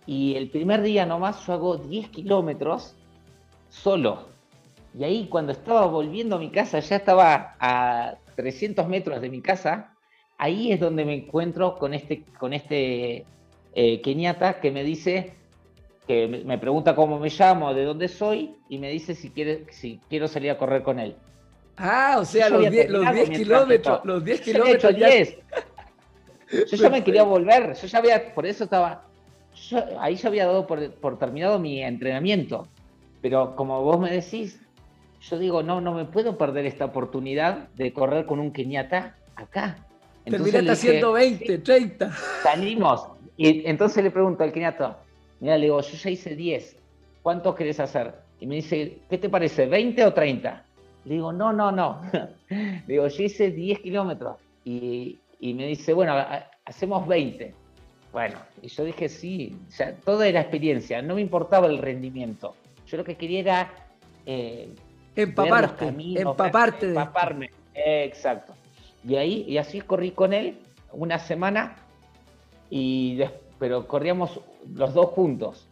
[0.05, 2.95] Y el primer día nomás yo hago 10 kilómetros
[3.69, 4.27] solo.
[4.97, 9.41] Y ahí cuando estaba volviendo a mi casa, ya estaba a 300 metros de mi
[9.41, 9.95] casa,
[10.37, 13.25] ahí es donde me encuentro con este, con este
[13.73, 15.33] eh, keniata que me dice,
[16.07, 19.99] que me pregunta cómo me llamo, de dónde soy, y me dice si, quiere, si
[20.09, 21.15] quiero salir a correr con él.
[21.77, 24.95] Ah, o sea, los 10, kilómetros, los 10 kilómetros.
[26.71, 29.03] Yo ya me quería volver, yo ya había, por eso estaba,
[29.99, 32.67] ahí ya había dado por, por terminado mi entrenamiento.
[33.21, 34.59] Pero como vos me decís,
[35.21, 39.77] yo digo, no, no me puedo perder esta oportunidad de correr con un Kenyatta acá.
[40.23, 42.11] Terminaste haciendo 20, 30.
[42.43, 43.07] Salimos.
[43.37, 44.99] Y entonces le pregunto al Kenyatta,
[45.39, 46.77] mira, le digo, yo ya hice 10,
[47.23, 48.13] ¿cuántos querés hacer?
[48.39, 50.63] Y me dice, ¿qué te parece, 20 o 30?
[51.05, 52.01] Le digo, no, no, no.
[52.49, 54.37] le digo, yo hice 10 kilómetros.
[54.63, 56.15] Y, y me dice, bueno,
[56.65, 57.53] hacemos 20.
[58.11, 62.55] Bueno, y yo dije, sí, o sea, toda era experiencia, no me importaba el rendimiento.
[62.87, 63.73] Yo lo que quería era...
[64.25, 64.73] Eh,
[65.15, 66.87] empaparte, empaparte.
[66.87, 68.53] Empaparme, exacto.
[69.07, 70.57] Y ahí, y así corrí con él
[70.93, 71.75] una semana,
[72.69, 73.19] y
[73.59, 74.39] pero corríamos
[74.73, 75.67] los dos juntos.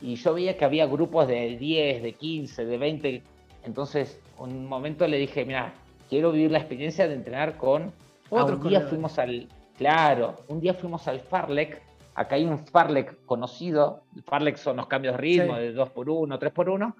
[0.00, 3.22] Y yo veía que había grupos de 10, de 15, de 20.
[3.64, 5.72] Entonces, un momento le dije, mira,
[6.08, 7.92] quiero vivir la experiencia de entrenar con...
[8.30, 9.48] Otro un día fuimos al...
[9.76, 11.82] Claro, un día fuimos al Farlek,
[12.18, 14.02] Acá hay un Farlek conocido.
[14.16, 16.94] El Farlek son los cambios de ritmo de 2x1, 3x1.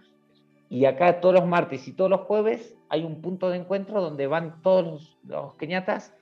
[0.70, 4.28] Y acá todos los martes y todos los jueves hay un punto de encuentro donde
[4.28, 6.14] van todos los, keniatas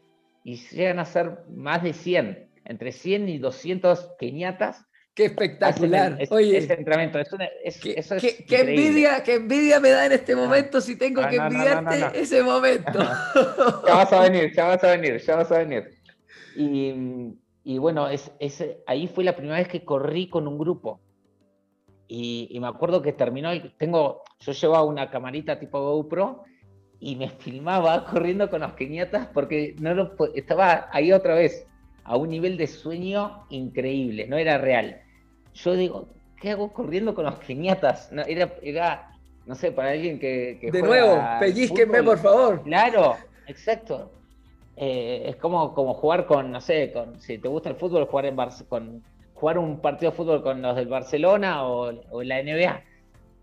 [0.45, 4.86] y llegan a ser más de 100, entre 100 y 200 keniatas.
[5.17, 6.19] Qué espectacular.
[6.29, 7.19] Oye, ese entrenamiento.
[7.65, 7.97] Es qué,
[8.51, 12.99] envidia, qué envidia me da en este momento si tengo que envidiarte ese momento.
[13.87, 15.89] ya vas a venir, ya vas a venir, ya vas a venir.
[16.55, 16.93] Y,
[17.65, 18.31] y bueno, es,
[18.87, 21.01] ahí fue la primera vez que corrí con un grupo.
[22.09, 23.49] Y, me acuerdo que terminó,
[23.79, 26.45] tengo, yo llevaba una camarita tipo GoPro
[27.01, 31.67] y me filmaba corriendo con los keniatas porque no lo, estaba ahí otra vez
[32.05, 35.06] a un nivel de sueño increíble, no era real.
[35.57, 36.09] Yo digo,
[36.41, 38.13] ¿qué hago corriendo con los keniatas?
[38.13, 39.11] No, era, era,
[39.47, 40.59] no sé, para alguien que...
[40.61, 42.63] de nuevo, pellizquenme por favor.
[42.63, 43.17] Claro,
[43.47, 44.11] exacto.
[44.77, 48.27] Eh, es como, como jugar con, no sé, con, si te gusta el fútbol, jugar,
[48.27, 48.37] en
[48.69, 52.83] con, jugar un partido de fútbol con los del Barcelona o, o la NBA.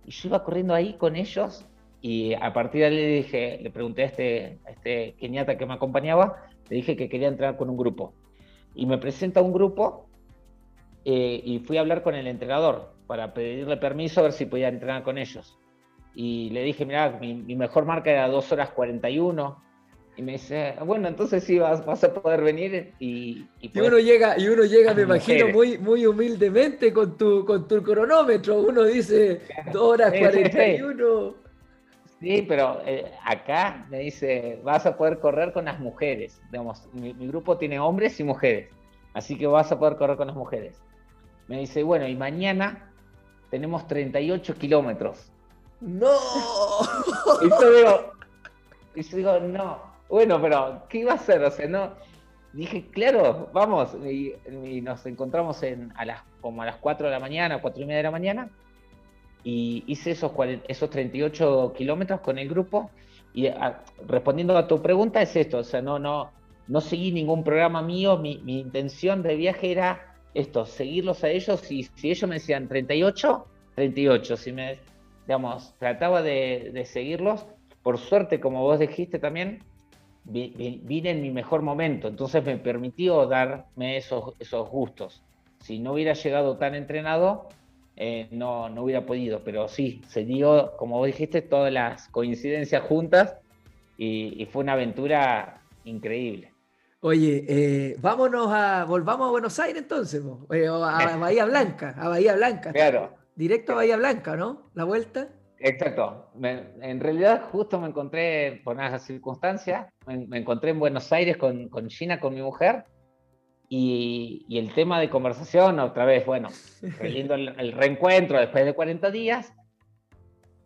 [0.06, 1.66] Y yo iba corriendo ahí con ellos
[2.00, 5.74] y a partir de ahí le dije, le pregunté a este, este keniata que me
[5.74, 8.14] acompañaba, le dije que quería entrar con un grupo.
[8.76, 10.06] Y me presenta un grupo
[11.06, 14.70] eh, y fui a hablar con el entrenador para pedirle permiso a ver si podía
[14.70, 15.58] entrenar con ellos.
[16.16, 19.64] Y le dije, mira, mi, mi mejor marca era 2 horas 41,
[20.16, 23.48] Y me dice, bueno, entonces sí vas, vas a poder venir y...
[23.60, 27.82] Y, uno llega, y uno llega, me imagino, muy, muy humildemente con tu, con tu
[27.82, 28.60] cronómetro.
[28.62, 31.44] Uno dice, 2 horas 41.
[32.24, 36.42] Sí, pero eh, acá me dice, vas a poder correr con las mujeres.
[36.50, 38.70] Digamos, mi, grupo tiene hombres y mujeres,
[39.14, 40.82] así que vas a poder correr con las mujeres.
[41.48, 42.92] Me dice, bueno, y mañana
[43.50, 45.32] tenemos 38 kilómetros.
[45.82, 46.12] ¡No!
[47.42, 48.14] Y yo digo,
[48.96, 49.82] y yo digo, no.
[50.10, 51.44] Bueno, pero, ¿qué iba a hacer?
[51.44, 51.92] O sea, no.
[52.54, 53.96] Dije, claro, vamos.
[53.96, 54.34] Y,
[54.82, 57.98] nos encontramos en, a las, como a las 4 de la mañana, 4 y media
[57.98, 58.50] de la mañana
[59.44, 60.32] y hice esos,
[60.68, 62.90] esos 38 kilómetros con el grupo
[63.34, 63.50] y
[64.08, 66.32] respondiendo a tu pregunta es esto, o sea, no, no,
[66.68, 71.84] no seguí ningún programa mío, mi, intención de viaje era esto, seguirlos a ellos y
[71.84, 74.80] si ellos me decían 38, 38, si me,
[75.28, 77.46] digamos, trataba de, seguirlos,
[77.82, 79.60] por suerte, como vos dijiste también,
[80.26, 84.34] vine en mi mejor momento, entonces me permitió darme esos,
[84.72, 85.24] gustos.
[85.60, 87.50] Si no hubiera llegado tan entrenado,
[87.96, 92.84] eh, no, no hubiera podido, pero sí, se dio, como vos dijiste, todas las coincidencias
[92.84, 93.38] juntas
[93.98, 96.53] y, fue una aventura increíble.
[97.06, 102.34] Oye, eh, vámonos a, volvamos a Buenos Aires entonces, eh, a Bahía Blanca, a Bahía
[102.34, 102.72] Blanca.
[102.72, 103.14] Claro.
[103.36, 104.70] Directo a Bahía Blanca, ¿no?
[104.74, 105.28] La vuelta.
[105.60, 106.32] Exacto.
[106.42, 111.90] en realidad justo me encontré, por una circunstancia, me, encontré en Buenos Aires con, con
[111.90, 112.86] Gina, con mi mujer,
[113.68, 116.48] y, el tema de conversación, otra vez, bueno,
[117.04, 119.54] lindo el, reencuentro después de 40 días,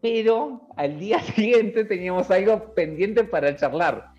[0.04, 4.10] pero al día siguiente teníamos algo pendiente para charlar,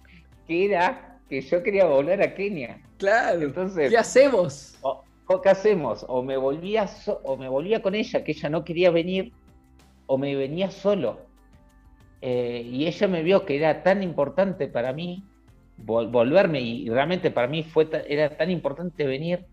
[0.48, 2.80] que era que yo quería volver a Kenia.
[2.96, 3.42] Claro.
[3.42, 4.78] Entonces, ¿qué hacemos?
[4.82, 5.02] O,
[5.42, 6.04] ¿Qué hacemos?
[6.08, 6.88] O me, volvía
[7.24, 9.32] o me volvía con ella, que ella no quería venir,
[10.06, 11.20] o me venía solo.
[12.20, 15.22] Eh, y ella me vio que era tan importante para mí
[15.76, 19.46] volverme y realmente para mí fue era tan importante venir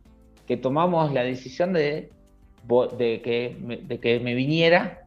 [0.47, 2.09] que tomamos la decisión de,
[2.97, 5.05] de, que, me, de que me viniera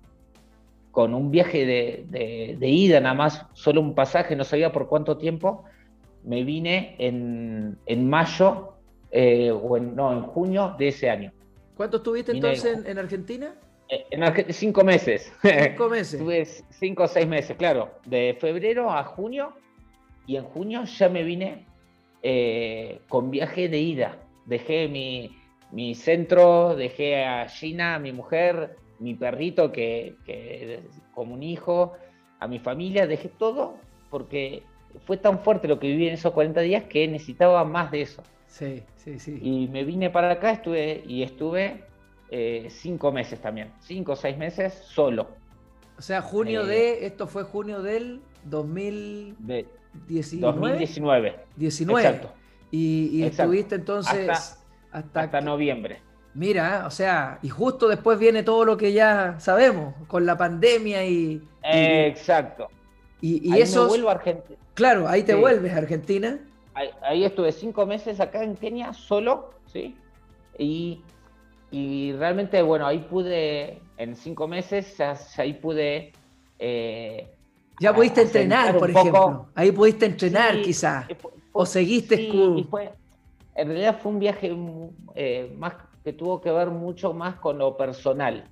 [0.90, 5.16] con un viaje de, de, ida nada más, solo un pasaje, no sabía por cuánto
[5.16, 5.64] tiempo,
[6.24, 8.74] me vine en, en mayo
[9.11, 11.33] eh, o en, no, en junio de ese año.
[11.76, 13.54] ¿Cuánto estuviste entonces en, Argentina?
[13.88, 15.33] Eh, en cinco meses.
[15.42, 16.14] Cinco meses.
[16.14, 17.90] Estuve cinco o seis meses, claro.
[18.04, 19.54] De febrero a junio
[20.26, 21.66] y en junio ya me vine
[22.22, 24.18] eh, con viaje de ida.
[24.46, 25.37] Dejé mi,
[25.70, 30.81] mi, centro, dejé a Gina, a mi mujer, mi perrito que, que
[31.14, 31.94] como un hijo,
[32.40, 33.76] a mi familia, dejé todo
[34.11, 34.62] porque
[35.07, 38.22] fue tan fuerte lo que viví en esos 40 días que necesitaba más de eso.
[38.46, 39.38] Sí, sí, sí.
[39.42, 41.85] Y me vine para acá estuve, y estuve
[42.31, 45.29] eh, cinco meses también, cinco o seis meses solo.
[45.98, 49.37] O sea, junio eh, de, esto fue junio del 2000...
[49.38, 51.37] 2019.
[51.57, 52.03] 19.
[52.03, 52.33] Exacto.
[52.70, 54.29] Y, estuviste entonces
[54.92, 56.01] hasta, hasta, noviembre.
[56.35, 61.05] Mira, o sea, y justo después viene todo lo que ya sabemos, con la pandemia
[61.05, 61.42] y...
[61.62, 62.68] Exacto.
[63.20, 63.88] Y, ahí eso...
[63.88, 64.59] vuelvo a Argentina.
[64.74, 66.38] Claro, ahí te vuelves a Argentina.
[67.02, 69.96] Ahí, estuve cinco meses acá en Kenia solo, ¿sí?
[70.57, 71.02] Y,
[71.72, 75.00] y realmente, bueno, ahí pude, en cinco meses,
[75.37, 76.12] ahí pude
[76.59, 77.28] eh,
[77.81, 79.46] ya pudiste entrenar, por ejemplo.
[79.54, 81.07] Ahí pudiste entrenar, quizás.
[81.52, 82.68] O seguiste sí,
[83.54, 84.57] En realidad fue un viaje
[85.14, 88.48] eh, más que tuvo que ver mucho más con lo personal.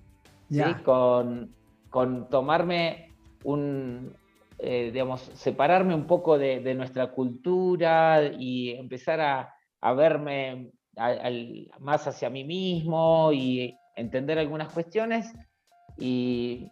[0.50, 0.62] ¿sí?
[0.84, 1.50] Con,
[1.90, 3.10] con tomarme
[3.42, 4.14] un,
[4.58, 10.72] eh, digamos, separarme un poco de, nuestra cultura y empezar a, a verme
[11.78, 15.32] más hacia mí mismo y entender algunas cuestiones.
[15.98, 16.70] Y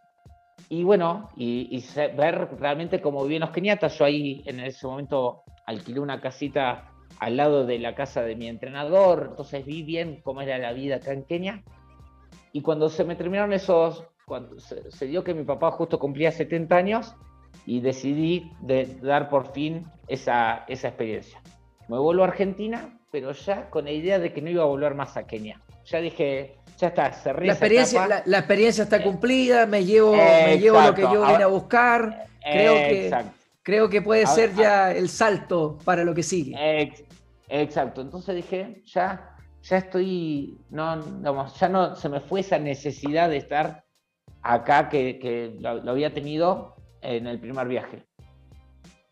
[0.68, 1.84] y bueno, y,
[2.16, 3.98] ver realmente cómo viven los keniatas.
[3.98, 8.48] Yo ahí en ese momento alquilé una casita al lado de la casa de mi
[8.48, 11.62] entrenador, entonces vi bien cómo era la vida acá en Kenia.
[12.52, 16.76] Y cuando se me terminaron esos, cuando se, dio que mi papá justo cumplía 70
[16.76, 17.14] años
[17.66, 21.40] y decidí de, dar por fin esa, esa experiencia.
[21.88, 24.94] Me vuelvo a Argentina, pero ya con la idea de que no iba a volver
[24.94, 25.60] más a Kenia.
[25.84, 30.80] Ya dije, ya está, se la experiencia, la, experiencia está cumplida, me llevo, me llevo
[30.80, 32.26] lo que yo vine a buscar.
[32.42, 33.10] Creo que,
[33.62, 36.54] creo que puede ser ya el salto para lo que sigue.
[37.48, 38.00] Exacto.
[38.00, 43.84] Entonces dije, ya, ya estoy, no, ya no se me fue esa necesidad de estar
[44.42, 46.73] acá que, lo, había tenido
[47.04, 48.04] en el primer viaje.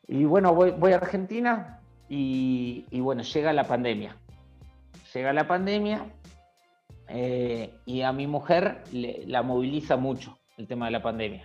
[0.08, 4.16] Y bueno, voy, a Argentina y, bueno, llega la pandemia.
[5.14, 6.06] Llega la pandemia
[7.08, 11.44] eh, y a mi mujer la moviliza mucho el tema de la pandemia.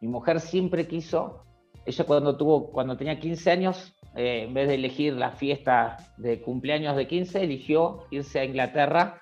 [0.00, 1.44] Mi mujer siempre quiso,
[1.86, 6.42] ella cuando tuvo, cuando tenía 15 años, eh, en vez de elegir la fiesta de
[6.42, 9.20] cumpleaños de 15, eligió irse a Inglaterra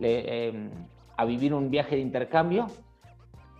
[0.00, 0.70] em,
[1.16, 2.68] a vivir un viaje de intercambio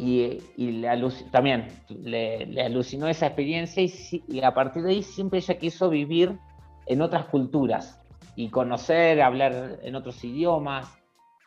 [0.02, 0.82] y,
[1.30, 6.38] también le, alucinó esa experiencia y, a partir de ahí siempre ella quiso vivir
[6.86, 8.00] en otras culturas
[8.34, 10.90] y conocer, hablar en otros idiomas,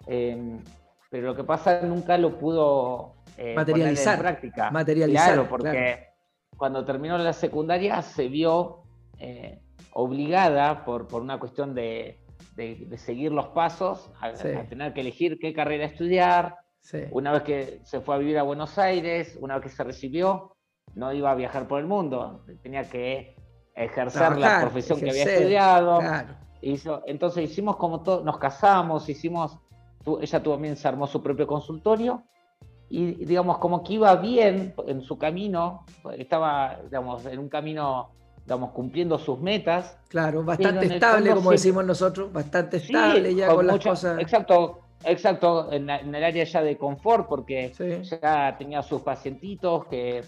[0.06, 0.60] em,
[1.10, 4.72] pero lo que pasa nunca lo pudo eh, materializar, poner en práctica.
[4.72, 6.10] Materializar, claro, porque
[6.56, 8.84] cuando terminó la secundaria se vio
[9.18, 9.60] eh,
[9.94, 12.20] obligada por, por una cuestión de,
[12.98, 16.63] seguir los pasos, a, tener que elegir qué carrera estudiar.
[17.12, 20.56] Una vez que se fue a vivir a Buenos Aires, una vez que se recibió,
[20.96, 23.36] no iba a viajar por el mundo, tenía que
[23.76, 26.00] ejercer la profesión que había estudiado.
[27.06, 29.58] entonces hicimos como todo, nos casamos, hicimos,
[30.22, 32.24] ella también se armó su propio consultorio
[32.90, 35.86] y digamos como que iba bien en su camino,
[36.18, 38.12] estaba digamos en un camino
[38.44, 39.98] digamos, cumpliendo sus metas.
[40.10, 44.20] Claro, bastante estable, como decimos nosotros, bastante estable ya con, las cosas.
[44.20, 47.72] Exacto, exacto, en, el área ya de confort, porque
[48.22, 50.24] ya tenía sus pacientitos que,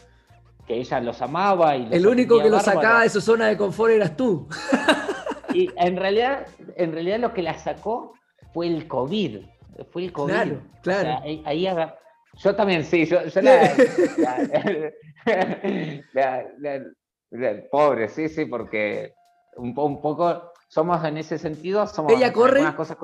[0.68, 1.76] que ella los amaba.
[1.78, 4.48] Y el único que lo sacaba de su zona de confort eras tú.
[5.54, 8.14] y en realidad, en realidad lo que la sacó
[8.54, 9.42] fue el COVID.
[9.92, 10.34] Fue el COVID.
[10.34, 11.22] Claro, claro.
[11.24, 11.68] ahí,
[12.38, 13.20] yo también, sí, yo,
[16.14, 16.84] la,
[17.72, 19.14] Pobre, sí, sí, porque
[19.58, 22.62] un, un, poco somos en ese sentido, somos ¿Ella corre?
[22.76, 22.98] cosas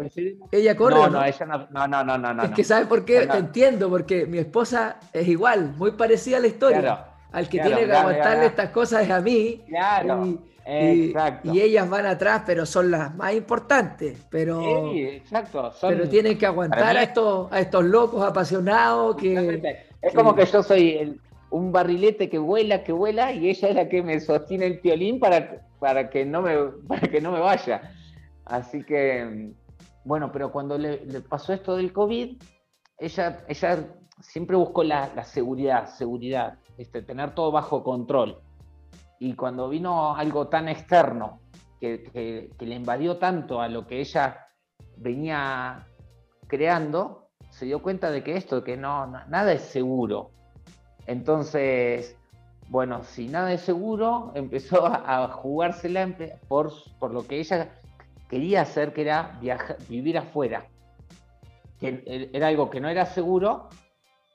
[0.51, 0.95] ¿Ella corre?
[0.95, 2.43] No, no, ella no, no, no, no, no.
[2.43, 3.27] Es que ¿sabes por qué?
[3.27, 7.07] Te entiendo, porque mi esposa es igual, muy parecida a la historia.
[7.31, 9.63] Al que tiene que aguantarle estas cosas es a mí.
[9.67, 10.25] Claro.
[10.25, 14.17] Y, y, ellas van atrás, pero son las más importantes.
[14.29, 15.73] Pero, sí, exacto.
[15.81, 19.83] pero tienen que aguantar a estos, a estos locos apasionados que.
[20.01, 23.75] Es como que yo soy el, un barrilete que vuela, que vuela, y ella es
[23.75, 26.55] la que me sostiene el violín para, para, que, no me,
[26.87, 27.91] para que no me vaya.
[28.45, 29.53] Así que,
[30.05, 32.41] bueno, pero cuando le, pasó esto del COVID,
[32.97, 33.87] ella, ella
[34.21, 38.39] siempre buscó la, seguridad, seguridad, este, tener todo bajo control.
[39.19, 41.41] Y cuando vino algo tan externo,
[41.79, 44.47] que, le invadió tanto a lo que ella
[44.95, 45.85] venía
[46.47, 50.31] creando, se dio cuenta de que esto, que no nada es seguro
[51.07, 52.17] entonces,
[52.71, 56.15] bueno, si nada es seguro, empezó a jugársela
[56.47, 57.69] por, por lo que ella
[58.29, 60.65] quería hacer, que era viajar, vivir afuera.
[61.81, 63.67] Que era algo que no era seguro,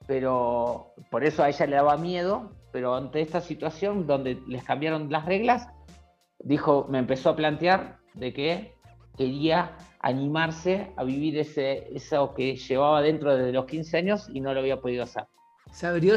[0.07, 5.11] pero por eso a ella le daba miedo, pero ante esta situación donde les cambiaron
[5.11, 5.69] las reglas,
[6.41, 8.75] dijo, me empezó a plantear de que
[9.17, 14.53] quería animarse a vivir ese, eso que llevaba dentro de los 15 años y no
[14.53, 15.25] lo había podido hacer.
[15.73, 16.15] Se abrió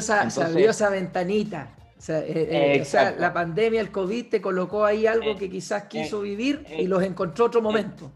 [0.69, 1.75] esa, ventanita.
[2.07, 6.23] Eh, o sea, la pandemia, el COVID te colocó ahí algo eh, que quizás quiso
[6.23, 8.11] eh, vivir y los encontró otro momento.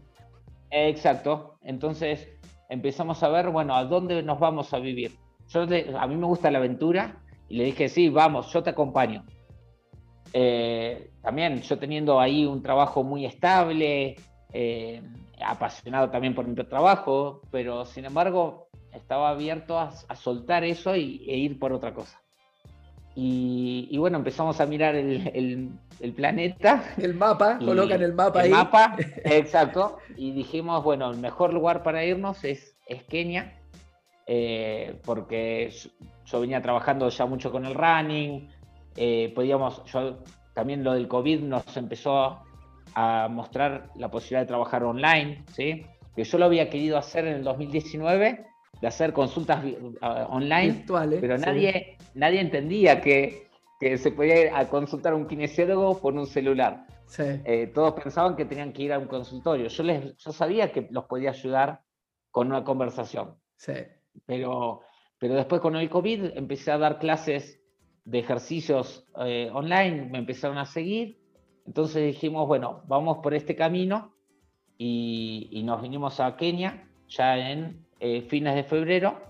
[0.70, 1.58] Exacto.
[1.62, 2.28] Entonces
[2.70, 5.12] empezamos a ver, bueno, ¿a dónde nos vamos a vivir?
[5.48, 9.24] Yo a mí me gusta la aventura y le dije, sí, vamos, yo te acompaño.
[11.22, 14.16] también yo teniendo ahí un trabajo muy estable,
[15.44, 21.36] apasionado también por mi trabajo, pero sin embargo estaba abierto a, soltar eso y, e
[21.36, 22.23] ir por otra cosa.
[23.16, 25.70] Y, bueno, empezamos a mirar el,
[26.16, 26.94] planeta.
[26.98, 28.46] El mapa, colocan el mapa ahí.
[28.46, 29.98] El mapa, exacto.
[30.16, 33.60] Y dijimos, bueno, el mejor lugar para irnos es, es Kenia,
[34.26, 35.70] eh, porque
[36.26, 38.48] yo, venía trabajando ya mucho con el running.
[38.96, 40.18] Eh, podíamos, yo,
[40.54, 42.40] también lo del COVID nos empezó
[42.96, 45.86] a mostrar la posibilidad de trabajar online, ¿sí?
[46.14, 48.46] que yo lo había querido hacer en el 2019
[48.84, 49.64] de hacer consultas
[50.28, 50.84] online,
[51.18, 53.48] pero nadie, nadie entendía que,
[53.80, 56.86] se podía consultar a un kinesiólogo por un celular.
[57.18, 59.68] Eh, todos pensaban que tenían que ir a un consultorio.
[59.68, 61.80] Yo, les, yo sabía que los podía ayudar
[62.30, 63.36] con una conversación.
[64.26, 64.82] Pero,
[65.18, 67.62] pero después con el COVID empecé a dar clases
[68.04, 71.18] de ejercicios eh, online, me empezaron a seguir.
[71.66, 74.14] Entonces dijimos, bueno, vamos por este camino
[74.76, 79.20] y, y nos vinimos a Kenia ya en eh, fines de febrero,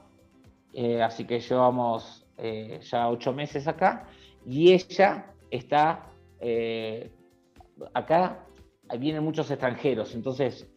[0.73, 4.07] eh, así que llevamos eh, ya ocho meses acá,
[4.47, 6.11] y ella está
[7.95, 8.47] acá,
[8.99, 10.69] vienen muchos extranjeros, entonces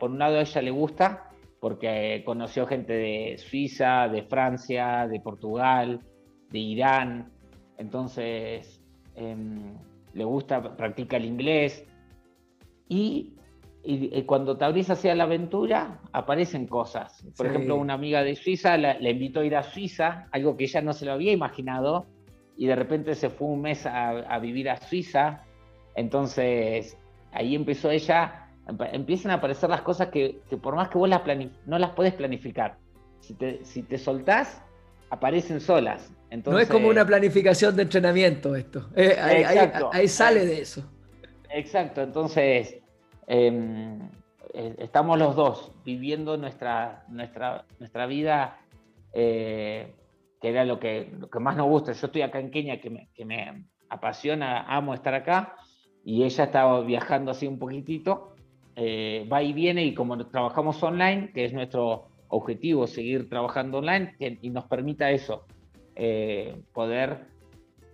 [0.00, 1.30] por un lado a ella le gusta
[1.60, 6.00] porque conoció gente de Suiza, de Francia, de Portugal,
[6.50, 7.32] de Irán,
[7.78, 8.80] entonces
[9.14, 9.76] em,
[10.12, 11.84] le gusta, practica el inglés.
[12.88, 13.34] Y
[13.84, 17.26] y, cuando te abrís hacia la aventura, aparecen cosas.
[17.36, 20.80] Por ejemplo, una amiga de Suiza la, invitó a ir a Suiza, algo que ella
[20.82, 22.06] no se lo había imaginado,
[22.56, 25.42] y de repente se fue un mes a, vivir a Suiza.
[25.96, 26.96] Entonces,
[27.32, 28.46] ahí empezó ella,
[28.92, 31.22] empiezan a aparecer las cosas que, por más que vos las
[31.66, 32.76] no las puedes planificar.
[33.18, 34.62] Si te, si te soltás,
[35.10, 36.12] aparecen solas.
[36.30, 38.88] no es como una planificación de entrenamiento esto.
[38.94, 39.16] Eh,
[39.92, 40.88] ahí, sale de eso.
[41.50, 42.81] Exacto, entonces
[43.26, 43.98] eh,
[44.78, 48.60] estamos los dos viviendo nuestra, nuestra, nuestra vida,
[49.12, 49.94] eh,
[50.40, 51.92] que era lo que, lo que más nos gusta.
[51.92, 55.54] Yo estoy acá en Kenia, que me, que me apasiona, amo estar acá,
[56.04, 58.34] y ella estaba viajando así un poquitito,
[58.76, 64.50] va y viene, y como trabajamos online, que es nuestro objetivo, seguir trabajando online y
[64.50, 65.44] nos permita eso,
[65.94, 67.26] eh, poder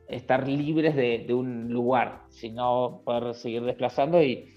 [0.08, 4.48] estar libres de, un lugar, sino poder seguir desplazando y,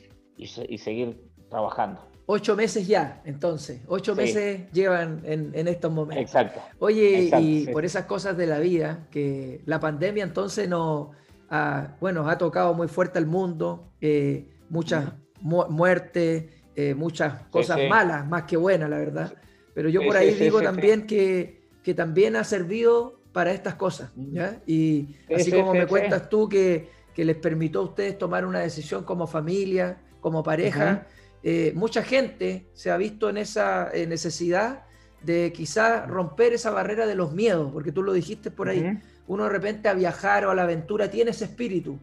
[0.77, 2.11] seguir trabajando.
[2.27, 6.23] Ocho meses ya, entonces, ocho meses llevan en, estos momentos.
[6.23, 6.61] Exacto.
[6.79, 11.09] Oye, y por esas cosas de la vida, que la pandemia entonces nos
[11.49, 15.11] ha, bueno, ha tocado muy fuerte al mundo, eh, muchas
[15.41, 19.33] muertes, eh, muchas cosas malas, más que buenas, la verdad.
[19.73, 24.11] Pero yo por ahí digo también que, que, también ha servido para estas cosas.
[24.15, 24.61] ¿ya?
[24.65, 29.03] Y así como me cuentas tú que, que, les permitió a ustedes tomar una decisión
[29.03, 31.07] como familia, como pareja,
[31.43, 34.85] eh, mucha gente se ha visto en esa necesidad
[35.21, 38.99] de quizá romper esa barrera de los miedos, porque tú lo dijiste por ahí.
[39.27, 41.99] Uno de repente a viajar o a la aventura tiene ese espíritu,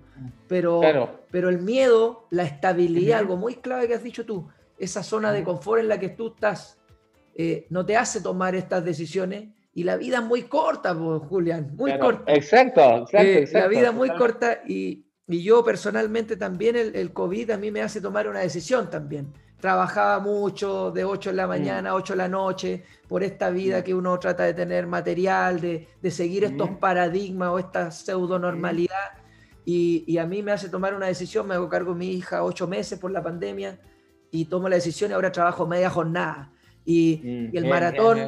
[0.47, 0.81] pero,
[1.31, 4.49] pero el miedo, la estabilidad, algo muy clave que has dicho tú,
[4.79, 6.79] esa zona de confort en la que tú estás,
[7.35, 11.97] eh, no te hace tomar estas decisiones y la vida es muy corta, Julián, muy
[11.99, 12.33] corta.
[12.33, 17.59] Exacto, eh, exacto, La vida es muy corta y, yo personalmente también el, COVID a
[17.59, 19.33] mí me hace tomar una decisión también.
[19.61, 21.49] Trabajaba mucho de 8 de la mm.
[21.49, 23.83] mañana a 8 de la noche por esta vida mm.
[23.83, 26.76] que uno trata de tener material, de, seguir estos mm.
[26.76, 29.12] paradigmas o esta pseudo normalidad.
[29.64, 32.43] Y, y, a mí me hace tomar una decisión, me hago cargo de mi hija
[32.43, 33.79] ocho meses por la pandemia
[34.31, 36.53] y tomo la decisión y ahora trabajo media jornada.
[36.91, 38.18] Y, el maratón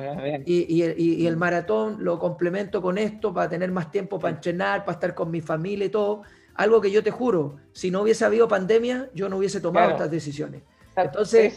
[0.45, 5.15] y, el maratón lo complemento con esto para tener más tiempo para entrenar, para estar
[5.15, 6.25] con mi familia y todo.
[6.55, 10.11] Algo que yo te juro, si no hubiese habido pandemia, yo no hubiese tomado estas
[10.11, 10.63] decisiones.
[10.97, 11.55] Entonces,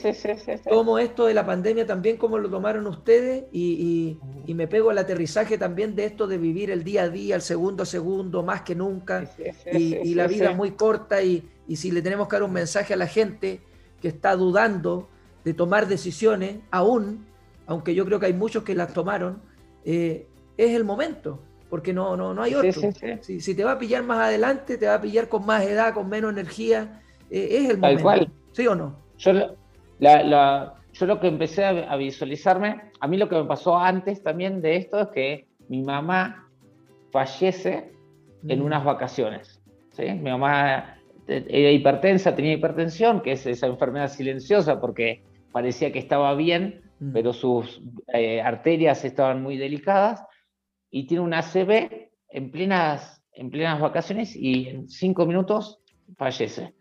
[0.70, 5.58] tomo esto de la pandemia también como lo tomaron ustedes y, me pego el aterrizaje
[5.58, 8.76] también de esto de vivir el día a día, el segundo a segundo, más que
[8.76, 9.30] nunca,
[9.72, 12.98] y, la vida muy corta y, y si le tenemos que dar un mensaje a
[12.98, 13.62] la gente
[14.00, 15.10] que está dudando,
[15.44, 17.26] de tomar decisiones, aún,
[17.66, 19.42] aunque yo creo que hay muchos que las tomaron,
[19.84, 20.28] eh,
[20.58, 21.42] es el momento,
[21.74, 22.72] porque no, no, no hay otro.
[23.22, 26.08] Si, te va a pillar más adelante, te va a pillar con más edad, con
[26.08, 27.02] menos energía,
[27.32, 28.32] eh, es el momento.
[28.52, 28.96] ¿Sí o no?
[29.18, 29.34] Yo,
[29.98, 34.62] la, yo lo que empecé a, visualizarme, a mí lo que me pasó antes también
[34.62, 36.48] de esto es que mi mamá
[37.12, 37.92] fallece
[38.48, 38.66] en mm.
[38.66, 39.60] unas vacaciones.
[39.94, 40.04] ¿sí?
[40.04, 45.98] Mi mamá eh, era hipertensa, tenía hipertensión, que es esa enfermedad silenciosa porque parecía que
[45.98, 47.14] estaba bien, mm.
[47.14, 47.82] pero sus
[48.14, 50.24] eh, arterias estaban muy delicadas,
[50.94, 55.80] y tiene una ACV en plenas, en plenas vacaciones y en cinco minutos
[56.18, 56.76] fallece.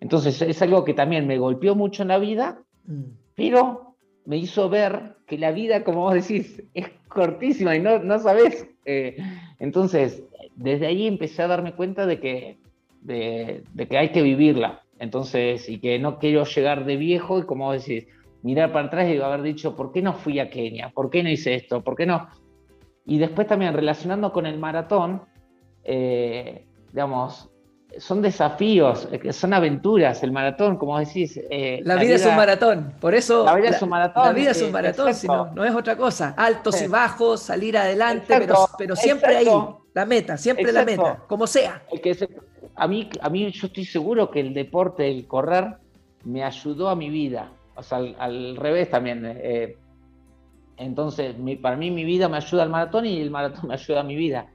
[0.00, 3.02] Entonces es algo que también me golpeó mucho en la vida, mm.
[3.34, 3.94] pero
[4.24, 8.66] me hizo ver que la vida, como vos decís, es cortísima y no, no sabés.
[8.86, 9.18] Eh,
[9.58, 10.22] entonces,
[10.56, 12.58] desde ahí empecé a darme cuenta de que,
[13.02, 14.80] de, de, que hay que vivirla.
[14.98, 18.08] Entonces, y que no quiero llegar de viejo y como vos decís,
[18.42, 20.88] mirar para atrás y haber dicho, ¿por qué no fui a Kenia?
[20.88, 21.84] ¿Por qué no hice esto?
[21.84, 22.28] ¿Por qué no?
[23.08, 25.22] Y después también relacionando con el maratón,
[25.82, 27.48] eh, digamos,
[27.96, 31.40] son desafíos, eh, son aventuras, el maratón, como decís.
[31.50, 33.46] Eh, la, vida, es un maratón, por eso.
[33.46, 34.24] La vida es un maratón.
[34.26, 35.10] La vida es un maratón,
[35.54, 36.34] no, es otra cosa.
[36.36, 39.48] Altos y bajos, salir adelante, pero, pero siempre ahí,
[39.94, 41.82] la meta, siempre la meta, como sea.
[42.76, 45.78] a, mí, a mí yo estoy seguro que el deporte, el correr,
[46.24, 49.22] me ayudó a mi vida o sea, al, revés también.
[49.24, 49.76] Eh,
[50.78, 54.04] entonces, para mí mi vida me ayuda al maratón y el maratón me ayuda a
[54.04, 54.50] mi vida.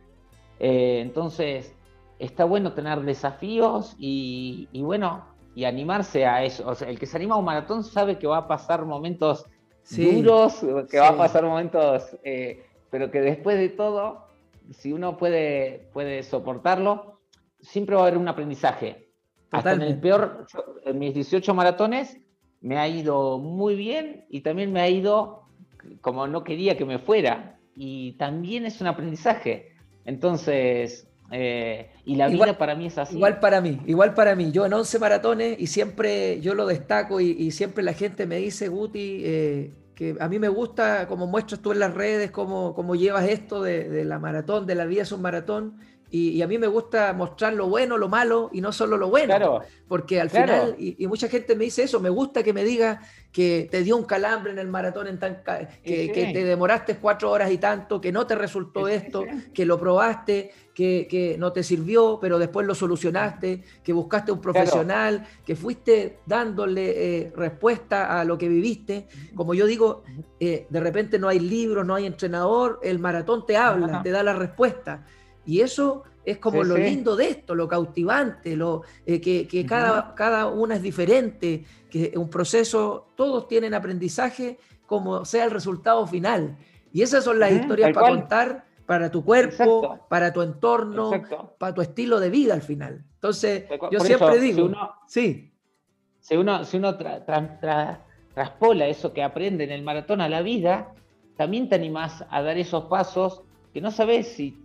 [0.59, 1.75] Eh, entonces,
[2.19, 6.67] está bueno tener desafíos y, bueno, y animarse a eso.
[6.67, 9.45] O sea, el que se anima a un maratón sabe que va a pasar momentos
[9.89, 14.27] duros, que va a pasar momentos, eh, pero que después de todo,
[14.71, 17.19] si uno puede, puede soportarlo,
[17.59, 19.09] siempre va a haber un aprendizaje.
[19.51, 20.47] Hasta en el peor,
[20.85, 22.17] en mis 18 maratones,
[22.61, 25.42] me ha ido muy bien y también me ha ido
[26.01, 27.57] como no quería que me fuera.
[27.75, 29.71] Y también es un aprendizaje.
[30.05, 33.15] Entonces, eh, y la vida para mí es así.
[33.15, 34.51] Igual para mí, igual para mí.
[34.51, 38.67] Yo en 11 maratones y siempre yo lo destaco y, siempre la gente me dice,
[38.67, 42.95] Guti, eh, que a mí me gusta como muestras tú en las redes, cómo, cómo
[42.95, 45.77] llevas esto de, de, la maratón, de la vida es un maratón.
[46.15, 49.35] Y, a mí me gusta mostrar lo bueno, lo malo y no solo lo bueno.
[49.35, 49.61] Claro.
[49.87, 53.01] Porque al final, y, mucha gente me dice eso, me gusta que me diga
[53.31, 55.41] que te dio un calambre en el maratón, en tan,
[55.83, 60.51] que, te demoraste cuatro horas y tanto, que no te resultó esto, que lo probaste,
[60.75, 66.91] que, no te sirvió, pero después lo solucionaste, que buscaste un profesional, que fuiste dándole
[67.21, 69.07] eh, respuesta a lo que viviste.
[69.33, 70.03] Como yo digo,
[70.39, 74.21] eh, de repente no hay libros, no hay entrenador, el maratón te habla, te da
[74.21, 75.07] la respuesta.
[75.45, 80.47] Y eso es como lo lindo de esto, lo cautivante, lo, eh, que, cada, cada
[80.47, 86.57] una es diferente, que un proceso, todos tienen aprendizaje como sea el resultado final.
[86.91, 91.11] Y esas son las historias para contar para tu cuerpo, para tu entorno,
[91.57, 93.03] para tu estilo de vida al final.
[93.15, 95.53] Entonces, yo siempre digo, si uno, sí.
[96.19, 100.93] Si uno, si uno traspola eso que aprende en el maratón a la vida,
[101.37, 104.57] también te animás a dar esos pasos que no sabes si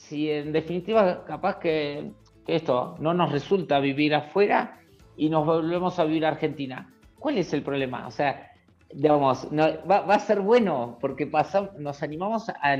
[0.00, 2.12] si en definitiva capaz que,
[2.46, 4.80] esto no nos resulta vivir afuera
[5.16, 8.08] y nos volvemos a vivir a Argentina, ¿cuál es el problema?
[8.08, 8.50] O sea,
[8.92, 12.76] digamos, va, a ser bueno porque pasa, nos animamos a,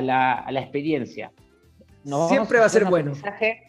[0.00, 1.30] la, experiencia.
[2.26, 3.12] Siempre va a ser bueno.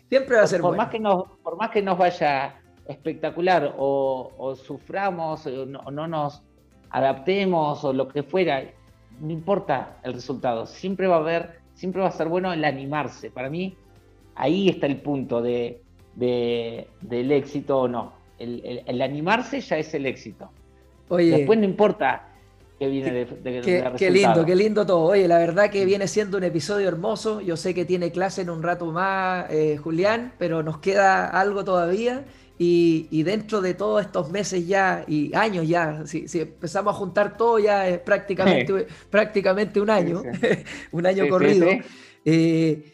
[0.10, 0.84] Siempre va a ser por bueno.
[0.84, 2.56] Más que nos, por más que nos vaya
[2.88, 6.41] espectacular o, suframos o no nos
[6.89, 8.64] adaptemos o lo que fuera,
[9.20, 13.30] no importa el resultado, siempre va a haber siempre va a ser bueno el animarse.
[13.30, 13.76] Para mí,
[14.36, 15.82] ahí está el punto de,
[16.15, 18.13] del éxito o no.
[18.39, 20.49] El, animarse ya es el éxito.
[21.09, 22.28] Oye, Después no importa
[22.80, 25.03] qué viene de, qué, qué lindo, qué lindo todo.
[25.03, 27.39] Oye, la verdad que viene siendo un episodio hermoso.
[27.41, 31.63] Yo sé que tiene clase en un rato más, eh, Julián, pero nos queda algo
[31.63, 32.26] todavía.
[32.58, 37.60] Y, dentro de todos estos meses ya y años ya, si, empezamos a juntar todo
[37.60, 40.22] ya es prácticamente, prácticamente un año,
[40.91, 41.68] un año corrido.
[42.24, 42.91] Eh,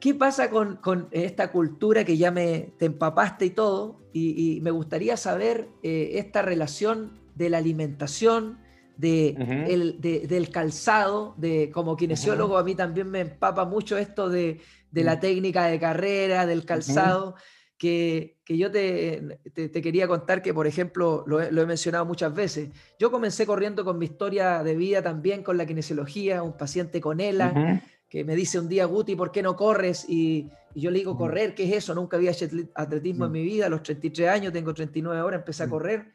[0.00, 4.00] ¿Qué pasa con, esta cultura que ya me te empapaste y todo?
[4.12, 8.58] Y, me gustaría saber eh, esta relación de la alimentación,
[8.96, 14.60] de, del calzado, de como kinesiólogo a mí también me empapa mucho esto de,
[14.92, 15.20] la mm.
[15.20, 17.36] técnica de carrera, del calzado
[17.82, 22.68] que, yo te, te, quería contar que, por ejemplo, lo he, mencionado muchas veces.
[22.96, 27.18] Yo comencé corriendo con mi historia de vida también con la kinesiología, un paciente con
[27.18, 30.06] ELA, que me dice un día, Guti, ¿por qué no corres?
[30.08, 31.92] Y, yo le digo, correr, ¿qué es eso?
[31.92, 35.64] Nunca había hecho atletismo en mi vida, a los 33 años, tengo 39 ahora, empecé
[35.64, 36.06] a correr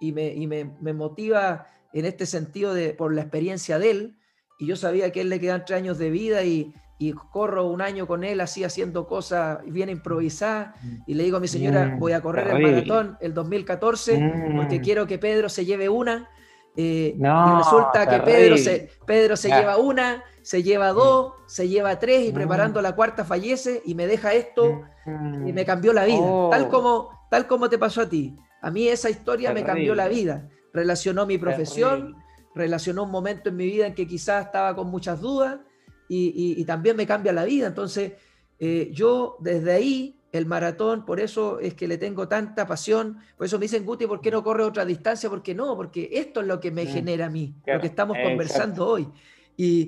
[0.00, 4.16] y, me, y me, me, motiva en este sentido de, por la experiencia de él.
[4.58, 7.66] Y yo sabía que a él le quedan tres años de vida y, y corro
[7.66, 10.96] un año con él así haciendo cosas bien improvisadas mm.
[11.06, 14.78] y le digo a mi señora mm, voy a correr el maratón el 2014 porque
[14.78, 14.82] mm.
[14.82, 16.28] quiero que Pedro se lleve una
[16.76, 21.98] eh, y resulta que Pedro se, Pedro se lleva una se lleva dos se lleva
[21.98, 24.82] tres y preparando la cuarta fallece y me deja esto
[25.46, 26.26] y me cambió la vida.
[26.50, 26.68] Tal oh.
[26.70, 28.36] como tal como te pasó a ti.
[28.60, 30.48] A mí esa historia me cambió la vida.
[30.72, 32.16] Relacionó mi profesión
[32.54, 35.58] relacionó un momento en mi vida en que quizás estaba con muchas dudas
[36.08, 37.66] y, también me cambia la vida.
[37.66, 38.12] Entonces,
[38.58, 43.46] eh, yo desde ahí, el maratón, por eso es que le tengo tanta pasión, por
[43.46, 45.30] eso me dicen, Guti, ¿por qué no corre otra distancia?
[45.30, 48.86] Porque no, porque esto es lo que me genera a mí, lo que estamos conversando
[48.86, 49.08] hoy.
[49.56, 49.86] Y,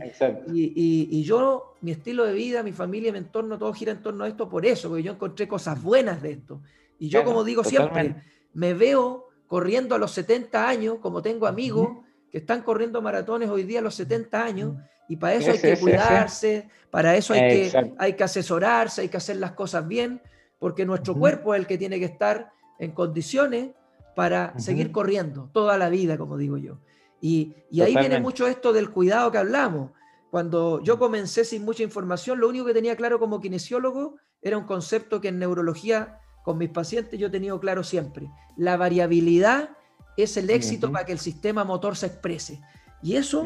[0.53, 4.29] y, yo, mi estilo de vida, mi familia, mi entorno, todo gira en torno a
[4.29, 6.62] esto por eso, porque yo encontré cosas buenas de esto.
[7.01, 8.23] Y yo, como digo siempre,
[8.55, 11.89] me veo corriendo a los 70 años, como tengo amigos
[12.31, 14.77] que están corriendo maratones hoy día a los 70 años,
[15.09, 19.17] y para eso hay que cuidarse, para eso hay que, hay que asesorarse, hay que
[19.17, 20.21] hacer las cosas bien,
[20.59, 23.71] porque nuestro cuerpo es el que tiene que estar en condiciones
[24.15, 26.79] para seguir corriendo toda la vida, como digo yo.
[27.21, 29.93] Y, ahí viene mucho esto del cuidado que hablamos.
[30.31, 34.65] Cuando yo comencé sin mucha información, lo único que tenía claro como kinesiólogo era un
[34.65, 38.31] concepto que en neurología con mis pacientes yo he tenido claro siempre.
[38.57, 39.71] La variabilidad
[40.17, 42.61] es el éxito para que el sistema motor se exprese.
[43.03, 43.44] Y eso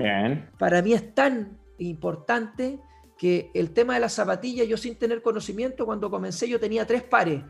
[0.59, 2.81] para mí es tan importante
[3.19, 7.03] que el tema de las zapatillas, yo sin tener conocimiento, cuando comencé yo tenía tres
[7.03, 7.43] pares.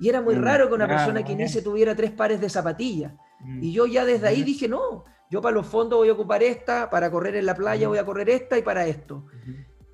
[0.00, 3.12] Y era muy mm, raro que una persona que inicie tuviera tres pares de zapatillas.
[3.38, 3.62] Mm.
[3.62, 6.90] Y yo ya desde ahí dije, no, yo para los fondos voy a ocupar esta,
[6.90, 9.24] para correr en la playa voy a correr esta y para esto.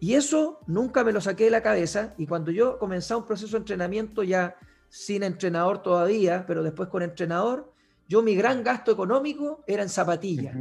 [0.01, 2.15] Y eso nunca me lo saqué de la cabeza.
[2.17, 4.57] Y cuando yo comencé un proceso de entrenamiento ya
[4.89, 7.73] sin entrenador todavía, pero después con entrenador,
[8.09, 10.57] yo mi gran gasto económico era en zapatillas.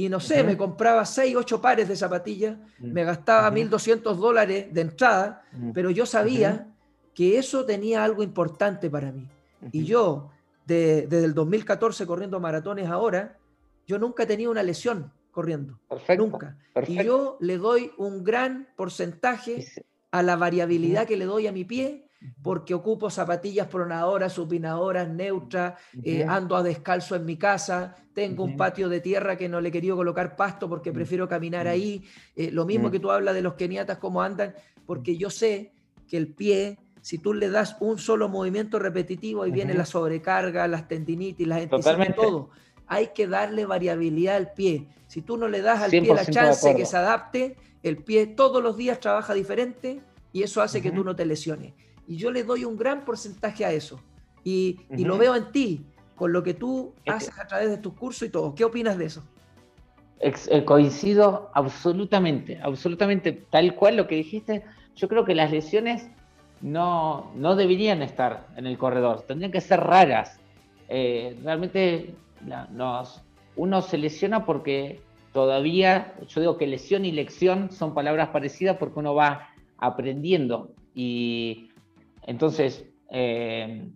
[0.00, 2.90] Y no sé, me compraba 6, 8 pares de zapatillas, mm.
[2.90, 5.72] me gastaba 1.200 dólares de entrada, mm.
[5.72, 6.68] pero yo sabía
[7.12, 9.28] que eso tenía algo importante para mí.
[9.72, 10.30] Y yo,
[10.64, 13.36] desde el 2014 corriendo maratones ahora,
[13.86, 15.78] yo nunca he tenido una lesión corriendo.
[16.16, 16.56] nunca.
[16.86, 19.66] Y yo le doy un gran porcentaje
[20.10, 22.08] a la variabilidad que le doy a mi pie
[22.42, 28.56] porque ocupo zapatillas pronadoras, supinadoras, neutras, eh, ando a descalzo en mi casa, tengo un
[28.56, 32.04] patio de tierra que no le he querido colocar pasto porque prefiero caminar ahí.
[32.36, 34.54] Eh, lo mismo que tú hablas de los keniatas, cómo andan,
[34.86, 35.72] porque yo sé
[36.08, 40.66] que el pie, si tú le das un solo movimiento repetitivo, ahí viene la sobrecarga,
[40.68, 42.50] las tendinitis, las enticidades, todo.
[42.86, 44.88] Hay que darle variabilidad al pie.
[45.06, 48.62] Si tú no le das al pie la chance que se adapte, el pie todos
[48.62, 50.00] los días trabaja diferente
[50.32, 51.72] y eso hace que tú no te lesiones.
[52.10, 54.00] Y yo le doy un gran porcentaje a eso.
[54.42, 55.86] Y, lo veo en ti,
[56.16, 58.52] con lo que tú haces a través de tus cursos y todo.
[58.52, 59.22] ¿Qué opinas de eso?
[60.18, 64.64] Eh, coincido absolutamente, absolutamente, tal cual lo que dijiste.
[64.96, 66.10] Yo creo que las lesiones
[66.60, 70.40] no, no deberían estar en el corredor, tendrían que ser raras.
[70.88, 72.12] Eh, realmente
[72.72, 73.22] nos,
[73.54, 75.00] uno se lesiona porque
[75.32, 81.69] todavía, yo digo que lesión y lección son palabras parecidas porque uno va aprendiendo y
[82.26, 83.88] entonces, eh,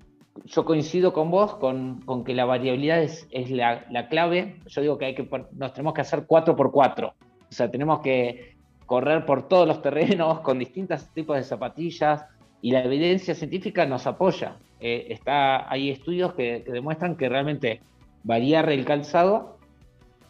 [0.45, 4.61] yo coincido con vos con, que la variabilidad es, la, clave.
[4.67, 8.01] Yo digo que, hay que nos tenemos que hacer 4 por 4 O sea, tenemos
[8.01, 8.57] que
[8.87, 12.25] correr por todos los terrenos con distintos tipos de zapatillas
[12.61, 14.57] y la evidencia científica nos apoya.
[14.81, 17.81] Eh, está, hay estudios que, demuestran que realmente
[18.25, 19.59] variar el calzado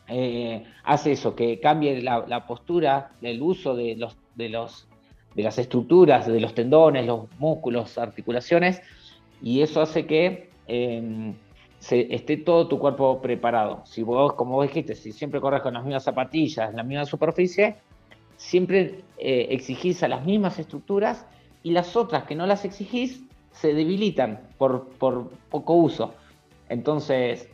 [0.07, 4.86] eh, hace eso, que cambie la, la, postura, el uso de los, de los
[5.35, 8.80] de las estructuras, de los tendones, los músculos, articulaciones,
[9.43, 11.35] y eso hace que em,
[11.91, 13.82] esté todo tu cuerpo preparado.
[13.85, 17.76] Si vos, como vos dijiste, si siempre corres con las mismas zapatillas, la misma superficie,
[18.37, 21.26] siempre eh, exigís a las mismas estructuras
[21.62, 23.22] y las otras que no las exigís
[23.53, 26.14] se debilitan por, poco uso.
[26.68, 27.49] Entonces,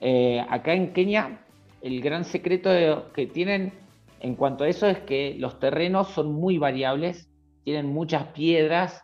[0.00, 1.40] eh, acá en Kenia,
[1.82, 2.70] el gran secreto
[3.12, 3.72] que tienen
[4.22, 7.28] en cuanto a eso es que los terrenos son muy variables,
[7.64, 9.02] tienen muchas piedras.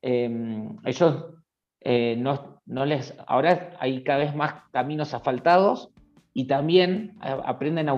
[0.00, 1.26] Em, ellos
[1.80, 3.12] eh, no, les.
[3.26, 5.90] Ahora hay cada vez más caminos asfaltados
[6.32, 7.94] y también aprenden a,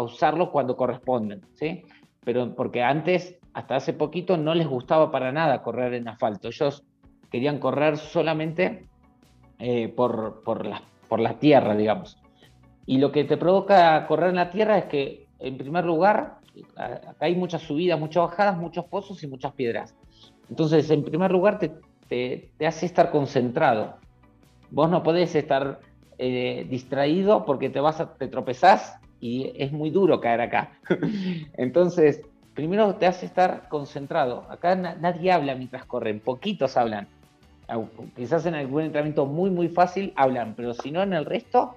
[0.00, 1.82] usarlos cuando corresponden, ¿sí?
[2.24, 6.48] Pero porque antes, hasta hace poquito, no les gustaba para nada correr en asfalto.
[6.48, 6.82] Ellos
[7.30, 8.88] querían correr solamente
[9.58, 12.16] eh, por, por, la, por la tierra, digamos.
[12.86, 16.38] Y lo que te provoca correr en la tierra es que en primer lugar,
[16.76, 19.94] acá hay muchas subidas, muchas bajadas, muchos pozos y muchas piedras.
[20.50, 23.96] Entonces, en primer lugar, te, hace estar concentrado.
[24.70, 25.80] Vos no podés estar
[26.18, 30.72] eh, distraído porque te vas te tropezás y es muy duro caer acá.
[31.56, 32.22] Entonces,
[32.54, 34.44] primero te hace estar concentrado.
[34.48, 37.06] Acá nadie habla mientras corren, poquitos hablan.
[38.16, 41.76] Quizás en algún entrenamiento muy, muy fácil hablan, pero si no, en el resto,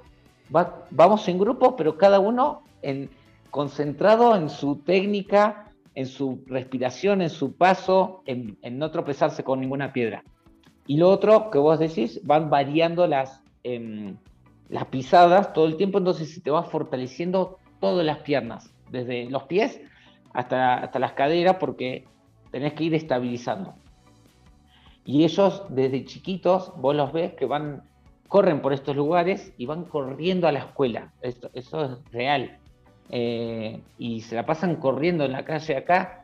[0.90, 3.10] vamos en grupo, pero cada uno en,
[3.52, 9.94] concentrado en su técnica, en su respiración, en su paso, en, no tropezarse con ninguna
[9.94, 10.24] piedra.
[10.88, 14.18] Y lo otro que vos decís, van variando las, em,
[14.70, 19.44] las pisadas todo el tiempo, entonces se te va fortaleciendo todas las piernas, desde los
[19.44, 19.82] pies
[20.34, 22.06] hasta, hasta las caderas, porque
[22.52, 23.76] tenés que ir estabilizando.
[25.04, 27.84] Y ellos desde chiquitos, vos los ves que van,
[28.28, 31.12] corren por estos lugares y van corriendo a la escuela.
[31.22, 32.61] eso es real.
[33.14, 36.24] Eh, y se la pasan corriendo en la calle acá.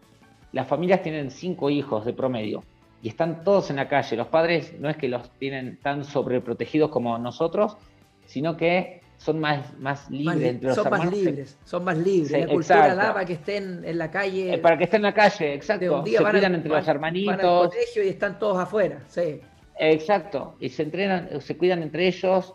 [0.54, 2.64] Las familias tienen cinco hijos de promedio
[3.02, 4.16] y están todos en la calle.
[4.16, 7.76] Los padres no es que los tienen tan sobreprotegidos como nosotros,
[8.26, 12.32] sino que son más, más libres entre los son Más libres, son más libres.
[12.32, 14.54] la cultura da para que estén en la calle.
[14.54, 16.06] Eh, para que estén en la calle, exacto.
[16.06, 17.36] se cuidan entre los hermanitos.
[17.36, 19.42] Van colegio y están todos afuera, sí.
[19.78, 20.56] Exacto.
[20.60, 22.54] Y se entrenan, se cuidan entre ellos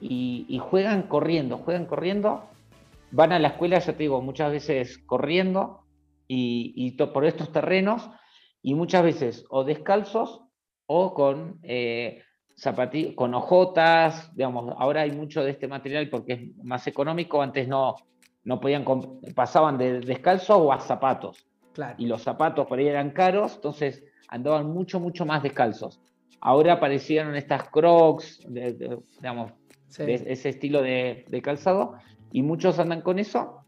[0.00, 2.42] y, y juegan corriendo, juegan corriendo
[3.10, 5.84] van a la escuela, ya te digo, muchas veces corriendo
[6.26, 8.10] y, por estos terrenos
[8.62, 10.42] y muchas veces o descalzos
[10.86, 12.22] o con eh,
[13.14, 17.94] con ojotas, digamos, ahora hay mucho de este material porque es más económico, antes no,
[18.44, 18.84] no podían,
[19.34, 21.46] pasaban de descalzo o a zapatos.
[21.96, 26.00] Y los zapatos por ahí eran caros, entonces andaban mucho, mucho más descalzos.
[26.40, 29.52] Ahora aparecieron estas crocs, digamos,
[29.96, 31.94] de ese estilo de, de, calzado,
[32.32, 33.64] y muchos andan con eso.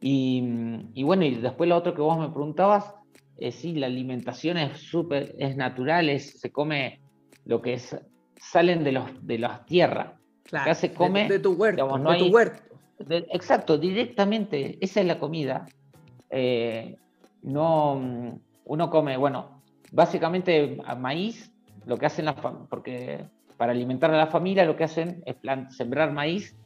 [0.00, 2.94] Y, bueno, y después lo otro que vos me preguntabas,
[3.36, 7.00] es sí, la alimentación es súper, es natural, se come
[7.44, 7.96] lo que es,
[8.36, 10.12] salen de, los, de las tierras.
[10.44, 11.98] Claro, se come de, tu huerto.
[11.98, 12.62] no tu huerto.
[13.08, 15.66] exacto, directamente, esa es la comida.
[16.30, 16.96] Eh,
[17.42, 19.62] no, uno come, bueno,
[19.92, 21.52] básicamente maíz,
[21.86, 22.36] lo que hacen las,
[22.68, 23.24] porque
[23.56, 25.36] para alimentar a la familia lo que hacen es
[25.76, 26.56] sembrar maíz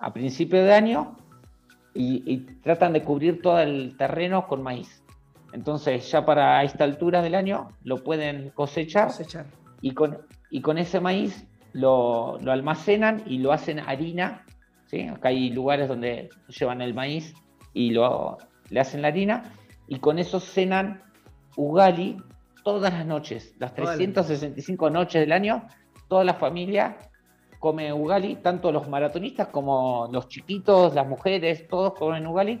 [0.00, 1.16] a principio de año
[1.94, 5.02] y, tratan de cubrir todo el terreno con maíz.
[5.52, 9.46] Entonces ya para esta altura del año lo pueden cosechar, Cosechar.
[9.80, 10.18] Y, con,
[10.50, 14.44] y con ese maíz lo, lo almacenan y lo hacen harina.
[14.86, 15.02] ¿sí?
[15.02, 17.34] Acá hay lugares donde llevan el maíz
[17.72, 18.38] y lo,
[18.70, 19.52] le hacen la harina
[19.88, 21.02] y con eso cenan
[21.56, 22.16] ugali
[22.62, 25.66] todas las noches, las Todas las 365 noches del año,
[26.08, 26.96] toda la familia
[27.60, 32.60] come ugali, tanto los maratonistas como los chiquitos, las mujeres, todos comen ugali,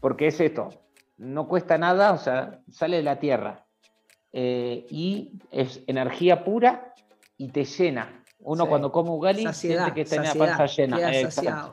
[0.00, 0.68] porque es esto,
[1.16, 3.64] no cuesta nada, o sea, sale de la tierra
[4.32, 6.92] eh, y es energía pura
[7.38, 8.22] y te llena.
[8.40, 8.68] Uno Sí.
[8.68, 11.30] cuando come ugali Saciedad, siente que tiene la saciedad, panza llena.
[11.30, 11.72] saciado.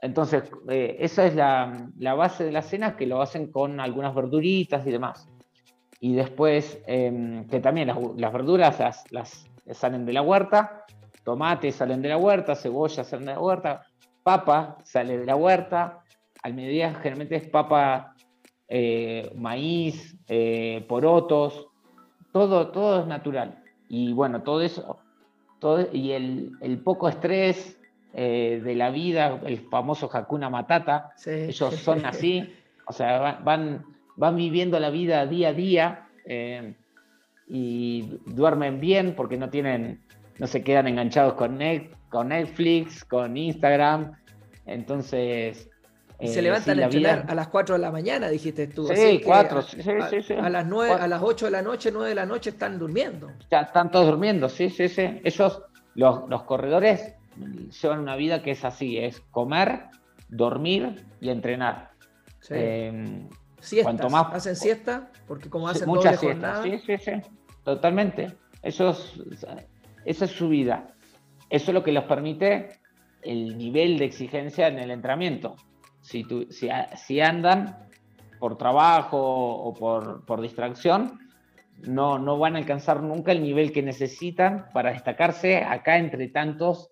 [0.00, 4.14] Entonces, eh, esa es la, la base de la cena, que lo hacen con algunas
[4.14, 5.28] verduritas y demás.
[5.98, 10.84] Y después, eh, que también las, las verduras las, las salen de la huerta,
[11.28, 13.84] tomates salen de la huerta, cebolla salen de la huerta,
[14.22, 16.00] papa sale de la huerta,
[16.42, 18.14] al mediodía generalmente es papa,
[18.66, 21.66] eh, maíz, eh, porotos,
[22.32, 23.62] todo, todo es natural.
[23.90, 25.00] Y bueno, todo eso,
[25.60, 27.78] todo, y el, el poco estrés
[28.14, 31.30] eh, de la vida, el famoso Hakuna Matata, Sí.
[31.30, 32.54] ellos son así,
[32.86, 33.84] o sea, va- van,
[34.16, 36.08] van viviendo la vida día a día
[37.50, 40.00] y duermen bien porque no tienen,
[40.38, 44.12] no se quedan enganchados con, Net- con Netflix, con Instagram,
[44.66, 45.68] entonces...
[46.20, 48.66] Y eh, se levantan sí, a vida- entrenar a las 4 de la mañana, dijiste
[48.66, 48.86] tú.
[48.88, 50.32] Sí, así que cuatro, a- sí, sí, a, sí, sí.
[50.34, 51.04] a las 9, Cuatro.
[51.04, 53.30] a las 8 de la noche, 9 de la noche están durmiendo.
[53.50, 55.20] Ya están todos durmiendo, sí, sí, sí.
[55.22, 55.62] Ellos,
[55.94, 57.14] los, los corredores,
[57.80, 59.84] llevan una vida que es así, es comer,
[60.28, 61.90] dormir y entrenar.
[62.40, 62.54] Sí.
[62.56, 63.28] Eh,
[63.60, 63.84] Siestas.
[63.94, 65.10] cuanto más- ¿Hacen siesta?
[65.28, 66.62] Porque como hacen doble muchas jornada.
[66.64, 67.30] siestas, sí, sí, sí,
[67.64, 68.34] totalmente.
[68.62, 69.20] Ellos,
[70.10, 70.94] esa es su vida.
[71.50, 72.80] Eso es lo que les permite
[73.22, 75.56] el nivel de exigencia en el entrenamiento.
[76.00, 77.88] Si, si, si andan
[78.38, 81.18] por trabajo o por, por distracción,
[81.86, 86.90] no, no van a alcanzar nunca el nivel que necesitan para destacarse acá entre tantos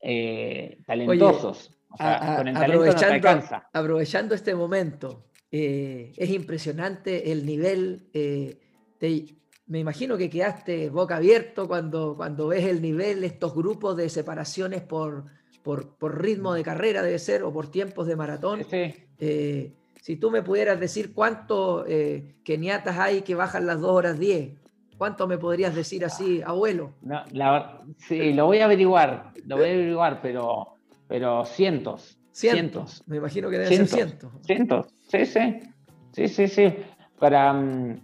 [0.00, 1.70] eh, talentosos.
[1.92, 3.68] O sea, A- a- con el talento no te aprovechando, alcanza.
[3.72, 8.08] aprovechando este momento, eh, es impresionante el nivel.
[8.14, 8.58] eh,
[9.00, 9.36] de-
[9.70, 14.82] me imagino que quedaste boca abierto cuando, cuando ves el nivel, estos grupos de separaciones
[14.82, 15.26] por,
[15.62, 18.64] por, por ritmo de carrera, debe ser, o por tiempos de maratón.
[18.68, 23.92] Sí, Eh, si tú me pudieras decir cuántos eh, keniatas hay que bajan las 2
[23.92, 24.58] horas 10,
[24.98, 26.94] ¿cuánto me podrías decir así, abuelo?
[27.02, 30.66] No, la sí, lo voy a averiguar, lo voy a averiguar, pero,
[31.06, 34.30] pero cientos, cientos, Me imagino que deben ser Cientos.
[34.44, 34.86] cientos.
[34.86, 35.60] cientos, sí, sí,
[36.12, 36.74] sí, sí, sí.
[37.20, 38.00] Para mm,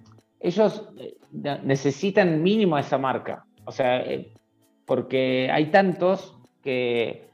[0.46, 4.32] ellos eh, ne- necesitan mínimo esa marca, o sea, eh,
[4.84, 7.28] porque hay tantos que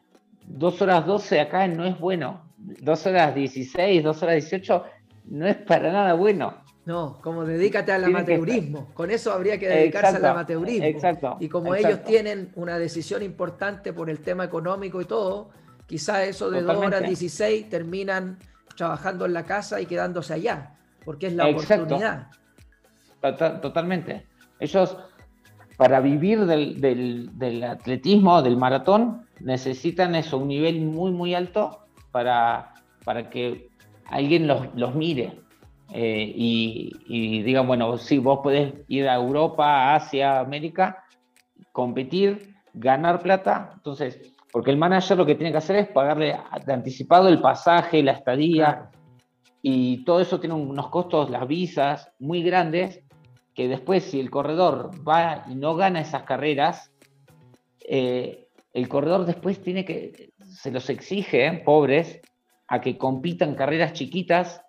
[0.47, 4.85] dos horas 12 acá no es bueno, dos horas 16, dos horas 18
[5.27, 6.55] no es para nada bueno.
[6.85, 8.89] No, como dedícate al amateurismo.
[8.93, 10.85] Con eso habría que dedicarse Exacto, al amateurismo.
[10.87, 11.89] exacto, Y como exacto.
[11.97, 15.51] ellos tienen una decisión importante por el tema económico y todo,
[15.87, 16.97] quizá eso de 2 Totalmente.
[16.97, 18.39] horas 16 terminan
[18.77, 22.29] trabajando en la casa y quedándose allá, porque es la oportunidad.
[23.23, 24.27] Tota- totalmente.
[24.61, 24.97] Ellos,
[25.79, 31.87] para vivir del, del- del atletismo, del maratón, necesitan eso, un nivel muy, muy alto
[32.11, 33.69] para, para que
[34.07, 35.39] alguien los, los mire.
[35.95, 41.05] eh, y, y digan, bueno, sí, vos podés ir a Europa, Asia, América,
[41.73, 43.73] competir, ganar plata.
[43.75, 48.03] Entonces, porque el manager lo que tiene que hacer es pagarle de anticipado el pasaje,
[48.03, 48.91] la estadía, Claro.
[49.61, 53.01] y todo eso tiene unos costos, las visas muy grandes,
[53.55, 56.91] que después si el corredor va y no gana esas carreras,
[57.81, 61.63] eh, el corredor después tiene que, se los exige, ¿eh?
[61.65, 62.21] pobres,
[62.69, 64.63] a que compitan carreras chiquitas,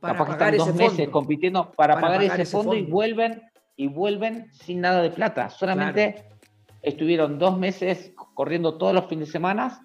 [0.00, 1.12] Para capaz que están dos ese meses fondo.
[1.12, 3.42] compitiendo para, Para pagar, pagar ese, ese fondo, y vuelven
[3.76, 5.50] y vuelven sin nada de plata.
[5.50, 6.24] Solamente
[6.82, 9.80] estuvieron dos meses corriendo todos los fines de semana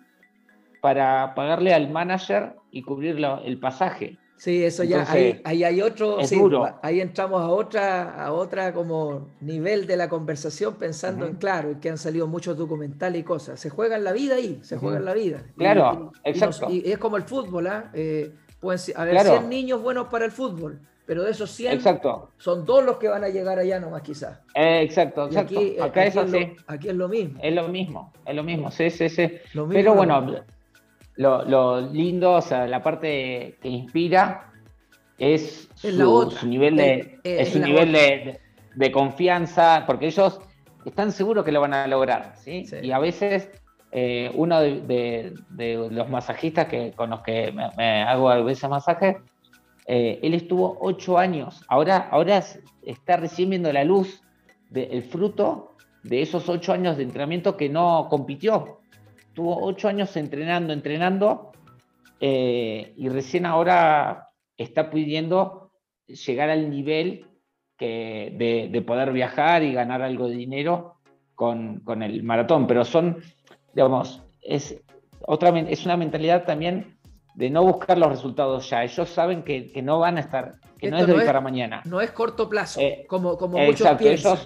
[0.81, 4.17] para pagarle al manager y cubrir lo- el pasaje.
[4.37, 6.39] Sí, eso ya, Entonces, ahí, ahí hay otro, sí,
[6.83, 11.89] ahí entramos a otra, a otra como nivel de la conversación pensando en, claro, que
[11.89, 13.59] han salido muchos documentales y cosas.
[13.59, 14.85] Se juegan la vida ahí, se Ujú.
[14.85, 15.43] juegan la vida.
[15.57, 16.65] Claro, y, y exacto.
[16.67, 17.89] nos- y es como el fútbol, ¿ah?
[17.95, 19.29] Eh, pueden ser- haber Claro.
[19.31, 23.07] 100 niños buenos para el fútbol, pero de esos 100 Exacto, son dos los que
[23.07, 24.39] van a llegar allá nomás quizás.
[24.53, 25.57] eh, exacto, exacto.
[25.59, 27.39] aquí, Acá aquí es lo, aquí es lo mismo.
[27.41, 29.23] es lo mismo, es lo mismo, sí, sí, sí.
[29.53, 30.41] Lo mismo, Pero bueno, mismo.
[31.17, 34.51] Lo, lo lindo, o sea, la parte que inspira
[35.17, 36.39] es, su, otra.
[36.39, 38.39] su nivel, de, es su nivel de,
[38.75, 40.39] de confianza, porque ellos
[40.85, 42.65] están seguros que lo van a lograr, ¿sí?
[42.65, 42.77] Sí.
[42.83, 43.49] Y a veces
[43.91, 48.41] eh, uno de, de- de los masajistas que, con los que me, me hago a
[48.41, 49.17] veces masajes,
[49.89, 52.43] Eh, él estuvo ocho años, ahora, ahora
[52.83, 54.21] está recién viendo la luz
[54.69, 58.81] del fruto de esos ocho años de entrenamiento que no compitió.
[59.37, 61.51] Tuvo ocho años entrenando, entrenando,
[62.19, 65.73] eh, y recién ahora está pudiendo
[66.07, 67.27] llegar al nivel
[67.77, 68.33] que
[68.71, 70.95] de, poder viajar y ganar algo de dinero
[71.35, 72.65] con, con, el maratón.
[72.65, 73.21] Pero son,
[73.75, 74.81] digamos, es,
[75.21, 76.97] otra, es una mentalidad también
[77.35, 78.83] de no buscar los resultados ya.
[78.83, 81.83] Ellos saben que, que no van a estar, que no es de hoy para mañana.
[81.85, 84.39] No es corto plazo, eh, como, como muchos piensan.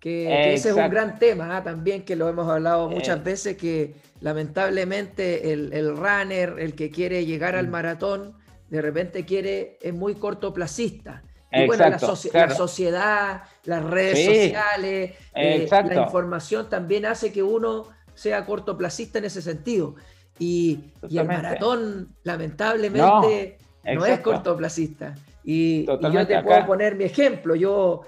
[0.00, 1.64] Que, ese es un gran tema ¿ah?
[1.64, 3.22] también, que lo hemos hablado muchas eh.
[3.24, 7.70] veces, que lamentablemente el, el, runner, el que quiere llegar al mm.
[7.70, 8.34] maratón,
[8.68, 11.22] de repente quiere, es muy cortoplacista.
[11.50, 18.44] Y bueno, la, sociedad, las redes sociales, eh, la información también hace que uno sea
[18.44, 19.94] cortoplacista en ese sentido.
[20.38, 25.14] Y, el maratón, lamentablemente, no, es cortoplacista.
[25.42, 27.54] Y, yo te puedo poner mi ejemplo.
[27.54, 28.02] Yo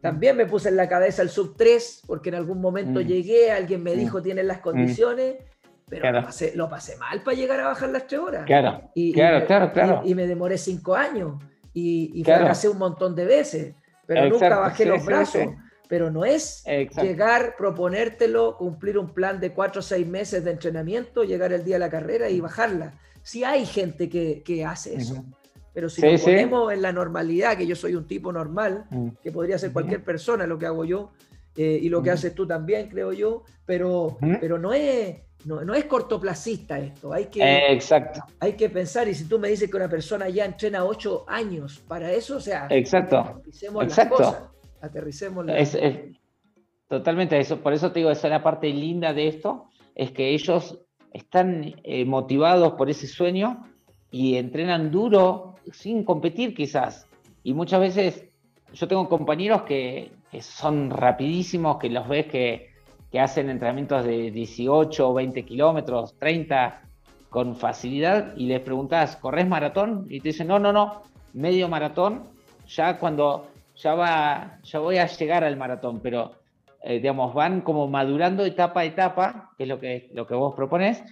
[0.00, 3.04] también me puse en la cabeza el sub 3 porque en algún momento mm.
[3.04, 3.98] llegué, alguien me mm.
[3.98, 4.62] dijo, tienes las mm.
[4.62, 5.36] condiciones.
[5.88, 6.10] Pero
[6.56, 8.44] lo, pasé, mal para llegar a bajar las tres horas.
[8.44, 10.02] Claro, y, claro, claro, claro.
[10.04, 11.40] Y, me demoré cinco años
[11.72, 13.74] y, y fracasé un montón de veces,
[14.04, 15.46] pero nunca bajé los brazos
[15.88, 16.64] pero no es
[17.00, 21.76] llegar, proponértelo, cumplir un plan de cuatro o seis meses de entrenamiento, llegar el día
[21.76, 22.94] de la carrera y bajarla.
[23.22, 25.24] Sí hay gente que, que hace eso,
[25.76, 29.08] pero si nos ponemos en la normalidad, que yo soy un tipo normal, mm.
[29.22, 31.10] que podría ser cualquier persona lo que hago yo,
[31.54, 35.16] eh, y lo que haces tú también, creo yo, pero, pero no es...
[35.44, 38.20] No, no, es cortoplacista esto, hay que, exacto.
[38.40, 41.84] hay que pensar, y si tú me dices que una persona ya entrena ocho años
[41.86, 43.42] para eso, o sea, exacto.
[43.82, 44.50] exacto.
[44.80, 45.78] aterricemos es,
[46.88, 50.30] totalmente eso, por eso te digo, esa es la parte linda de esto, es que
[50.30, 50.80] ellos
[51.12, 53.62] están eh, motivados por ese sueño
[54.10, 57.06] y entrenan duro sin competir quizás.
[57.42, 58.28] Y muchas veces
[58.72, 62.76] yo tengo compañeros que, son rapidísimos, que los ves que,
[63.18, 66.82] hacen entrenamientos de 18 o 20 kilómetros, 30
[67.30, 70.06] con facilidad y les preguntas, ¿corres maratón?
[70.10, 71.00] Y te dicen, no, no, no,
[71.32, 72.24] medio maratón.
[72.68, 73.46] Ya cuando
[73.76, 76.32] ya, va, ya voy a llegar al maratón, pero
[76.82, 80.54] eh, digamos, van como madurando etapa a etapa, que es lo que, lo que vos
[80.54, 81.02] propones,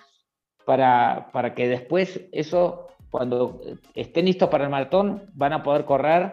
[0.64, 2.83] para, para que después eso,
[3.14, 3.60] cuando
[3.94, 6.32] estén listos para el maratón, van a poder correr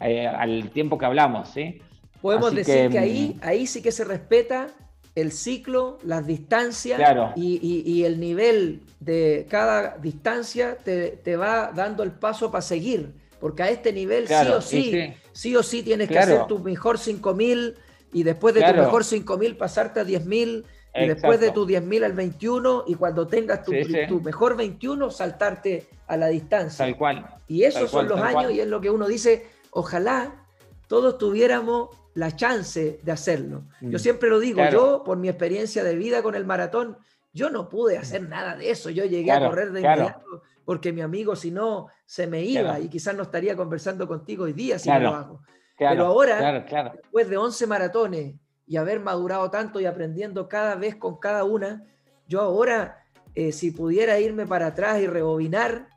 [0.00, 1.82] eh, al tiempo que hablamos, ¿sí?
[2.22, 4.68] Podemos decir que, ahí, mm, ahí sí que se respeta
[5.16, 7.00] el ciclo, las distancias
[7.34, 13.64] y, el nivel de cada distancia te, te, va dando el paso para seguir porque
[13.64, 17.74] a este nivel sí o sí, sí, o sí tienes que hacer tu mejor 5000
[18.12, 20.64] y después de tu mejor 5000 pasarte a 10000
[20.94, 23.72] y después de tu 10.000 al 21 y cuando tengas tu,
[24.20, 26.84] mejor 21 saltarte a la distancia.
[26.84, 27.26] Tal cual.
[27.46, 30.46] Y esos son los años y es lo que uno dice, ojalá
[30.88, 33.62] todos tuviéramos la chance de hacerlo.
[33.80, 34.00] Yo mm.
[34.00, 36.98] siempre lo digo, yo por mi experiencia de vida con el maratón,
[37.32, 41.00] yo no pude hacer nada de eso, yo llegué a correr de inmediato porque mi
[41.00, 44.88] amigo si no se me iba y quizás no estaría conversando contigo hoy día si
[44.88, 45.42] no lo hago.
[45.76, 48.34] Pero ahora, después de 11 maratones
[48.70, 51.84] y haber madurado tanto y aprendiendo cada vez con cada una,
[52.28, 53.02] yo ahora,
[53.34, 55.88] eh, si pudiera irme para atrás y rebobinar,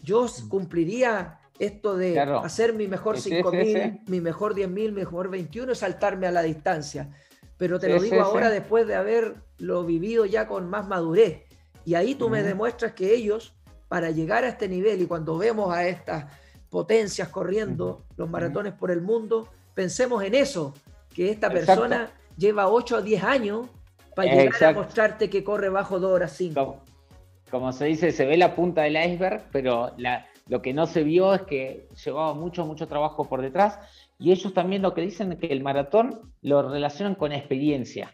[0.00, 5.74] yo cumpliría esto de hacer mi mejor 5.000, mi mejor 10.000, mi mejor 21 y
[5.74, 7.10] saltarme a la distancia.
[7.58, 11.42] Pero te lo digo ahora después de haberlo vivido ya con más madurez.
[11.84, 13.56] Y ahí tú me demuestras que ellos
[13.88, 16.26] para llegar a este nivel y cuando vemos a estas
[16.70, 20.74] potencias corriendo los maratones por el mundo, pensemos en eso,
[21.12, 23.68] que esta persona lleva 8 a 10 años
[24.16, 26.80] para llegar a mostrarte que corre bajo 2 horas 5.
[27.50, 29.92] Como, se dice, se ve la punta del iceberg, pero
[30.48, 33.78] lo que no se vio es que llevaba mucho, mucho trabajo por detrás.
[34.18, 38.12] Y ellos también lo que dicen es que el maratón lo relacionan con experiencia.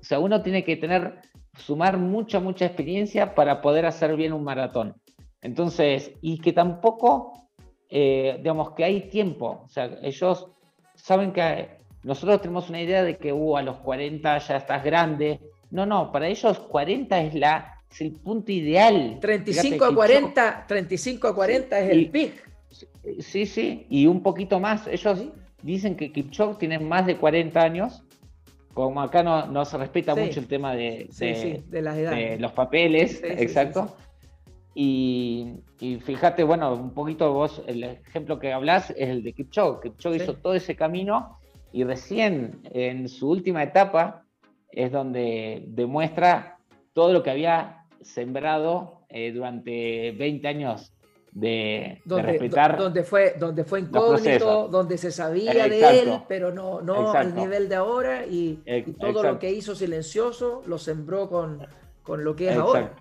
[0.00, 1.20] O sea, uno tiene que tener,
[1.56, 4.94] sumar mucha, mucha experiencia para poder hacer bien un maratón.
[5.42, 7.48] Entonces, y que tampoco,
[7.90, 9.62] eh, digamos, que hay tiempo.
[9.64, 10.48] O sea, ellos
[10.94, 11.77] saben que
[12.08, 15.40] nosotros tenemos una idea de que uh, a los 40 ya estás grande.
[15.70, 19.18] No, no, para ellos 40 es, la, el punto ideal.
[19.20, 22.50] 35 a 40, 35 a 40 es el pic.
[23.18, 24.86] Sí, sí, y un poquito más.
[24.86, 25.22] Ellos
[25.62, 28.02] dicen que Kipchoge tiene más de 40 años.
[28.72, 33.94] Como acá no, no se respeta mucho el tema de, de, los papeles, exacto.
[34.74, 39.90] Y, fíjate, bueno, un poquito vos, el ejemplo que hablas es el de Kipchoge.
[39.90, 41.38] Kipchoge hizo todo ese camino
[41.72, 44.24] y recién en su última etapa
[44.70, 46.58] es donde demuestra
[46.92, 50.92] todo lo que había sembrado eh, durante 20 años
[51.32, 52.76] de, respetar.
[52.76, 57.68] Donde fue, donde fue incógnito, donde se sabía de él, pero no, no al nivel
[57.68, 58.62] de ahora, y,
[58.98, 61.66] todo lo que hizo silencioso lo sembró con,
[62.02, 62.94] con lo que es ahora.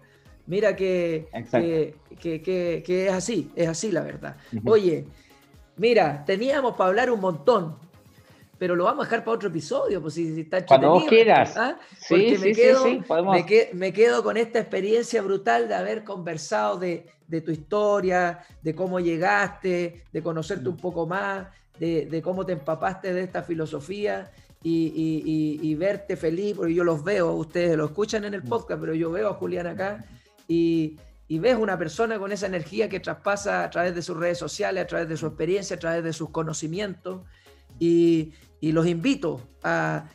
[0.45, 1.27] Mira que,
[2.21, 4.37] que, es así, es así la verdad.
[4.65, 5.05] Oye,
[5.75, 7.77] mira, teníamos para hablar un montón,
[8.57, 11.55] pero lo vamos a dejar para otro episodio, pues si, está Cuando vos quieras.
[11.57, 11.77] ¿ah?
[12.09, 12.85] Porque me, quedo,
[13.73, 17.05] me, quedo con esta experiencia brutal de haber conversado de,
[17.45, 21.47] tu historia, de cómo llegaste, de conocerte un poco más,
[21.79, 24.31] de, cómo te empapaste de esta filosofía
[24.63, 29.11] y, verte feliz, porque yo los veo, ustedes lo escuchan en el podcast, pero yo
[29.11, 30.03] veo a Julián acá
[30.47, 30.97] y,
[31.27, 34.83] y ves una persona con esa energía que traspasa a través de sus redes sociales,
[34.83, 37.21] a través de su experiencia, a través de sus conocimientos.
[37.79, 40.09] Y, y los invito a,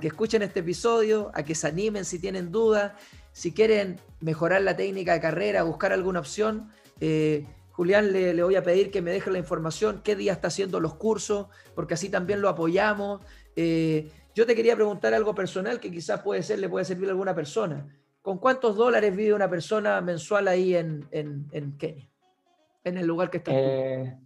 [0.00, 2.92] que escuchen este episodio, a que se animen si tienen dudas,
[3.32, 6.70] si quieren mejorar la técnica de carrera, buscar alguna opción.
[7.00, 10.80] Eh, Julián, le, voy a pedir que me deje la información, qué día está haciendo
[10.80, 13.20] los cursos, porque así también lo apoyamos.
[13.54, 17.12] Eh, yo te quería preguntar algo personal que quizás puede ser, le puede servir a
[17.12, 17.86] alguna persona.
[18.22, 21.06] ¿Con cuántos dólares vive una persona mensual ahí en,
[21.78, 22.10] Kenia?
[22.82, 23.52] En el lugar que está.
[23.54, 24.18] Eh,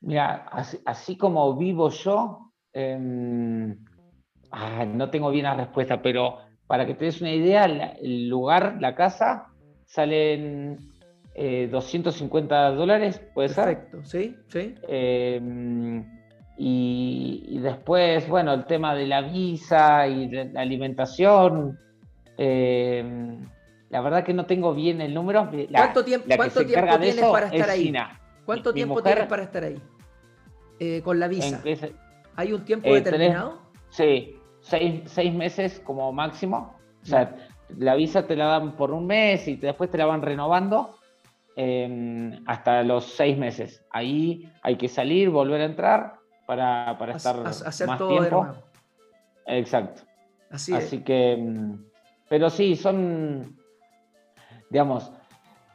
[0.00, 0.46] mira,
[0.84, 3.76] así, como vivo yo, Em,
[4.50, 8.78] ah, no tengo bien la respuesta, pero para que te des una idea, el lugar,
[8.80, 9.48] la casa,
[9.84, 10.78] salen
[11.34, 14.74] 250 eh, dólares, ¿puede Perfecto, sí, sí.
[14.88, 16.04] Em,
[16.56, 21.78] y, después, bueno, el tema de la visa y la alimentación.
[22.38, 23.40] Em,
[23.90, 25.50] la verdad que no tengo bien el número.
[25.70, 27.92] ¿Cuánto tiempo, ¿cuánto tiempo tienes para estar ahí?
[28.46, 29.82] ¿Cuánto tiempo tienes para estar ahí?
[31.04, 31.62] con la visa.
[32.36, 33.60] ¿Hay un tiempo eh, determinado?
[33.90, 36.76] sí, seis, meses como máximo.
[37.02, 37.36] O sea,
[37.76, 40.94] la visa te la dan por un mes y después te la van renovando
[41.56, 43.84] em, hasta los seis meses.
[43.90, 46.14] Ahí hay que salir, volver a entrar
[46.46, 48.46] para, para estar hacer más todo tiempo.
[49.46, 50.02] Exacto.
[50.50, 51.82] Así, Así que, em,
[52.28, 53.56] pero sí, son,
[54.70, 55.10] digamos,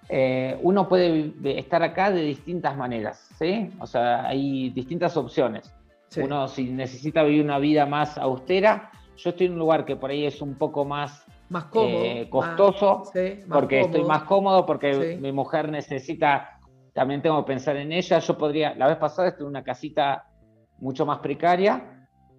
[0.10, 3.72] eh, uno puede estar acá de distintas maneras, ¿sí?
[3.80, 5.74] O sea, hay distintas opciones.
[6.16, 10.12] Uno si necesita vivir una vida más austera, yo estoy en un lugar que por
[10.12, 13.04] ahí es un poco más, más cómodo, eh, costoso,
[13.50, 16.60] porque estoy más cómodo, porque mi mujer necesita,
[16.94, 18.20] también tengo que pensar en ella.
[18.20, 20.28] Yo podría, la vez pasada estuve en una casita
[20.80, 21.97] mucho más precaria,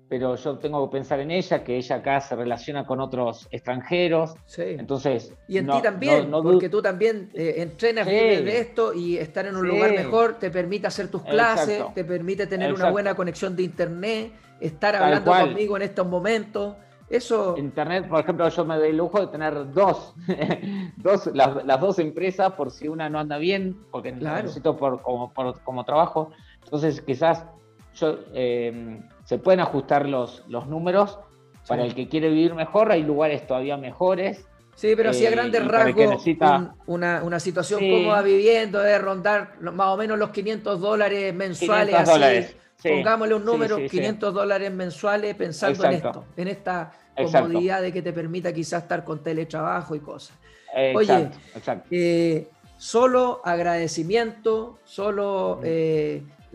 [0.08, 4.34] pero yo tengo que pensar en ella, que ella acá se relaciona con otros extranjeros.
[4.46, 4.62] Sí.
[4.62, 5.34] Entonces.
[5.46, 9.68] Y en ti también, porque tú también eh, entrenas de esto y estar en un
[9.68, 14.32] lugar mejor te permite hacer tus clases, te permite tener una buena conexión de internet,
[14.60, 16.76] estar hablando conmigo en estos momentos.
[17.10, 17.56] Eso...
[17.56, 20.14] Internet, por ejemplo, yo me doy el lujo de tener dos,
[20.98, 25.32] dos las, dos empresas por si una no anda bien, porque necesito por, como,
[25.64, 26.30] como trabajo.
[26.64, 27.46] Entonces, quizás
[27.94, 31.18] yo eh, se pueden ajustar los, los números.
[31.66, 34.46] Para el que quiere vivir mejor, hay lugares todavía mejores.
[34.74, 36.24] Sí, pero si a eh, grandes rasgos,
[36.86, 41.94] una, situación cómoda viviendo de rondar más o menos los 500 dólares mensuales.
[41.94, 42.56] 500 dólares.
[42.82, 48.14] Pongámosle un número, 500 dólares mensuales pensando en esto, en esta comodidad de que te
[48.14, 50.38] permita quizás estar con teletrabajo y cosas.
[50.94, 51.28] Oye,
[51.90, 52.48] eh,
[52.78, 55.60] solo agradecimiento, solo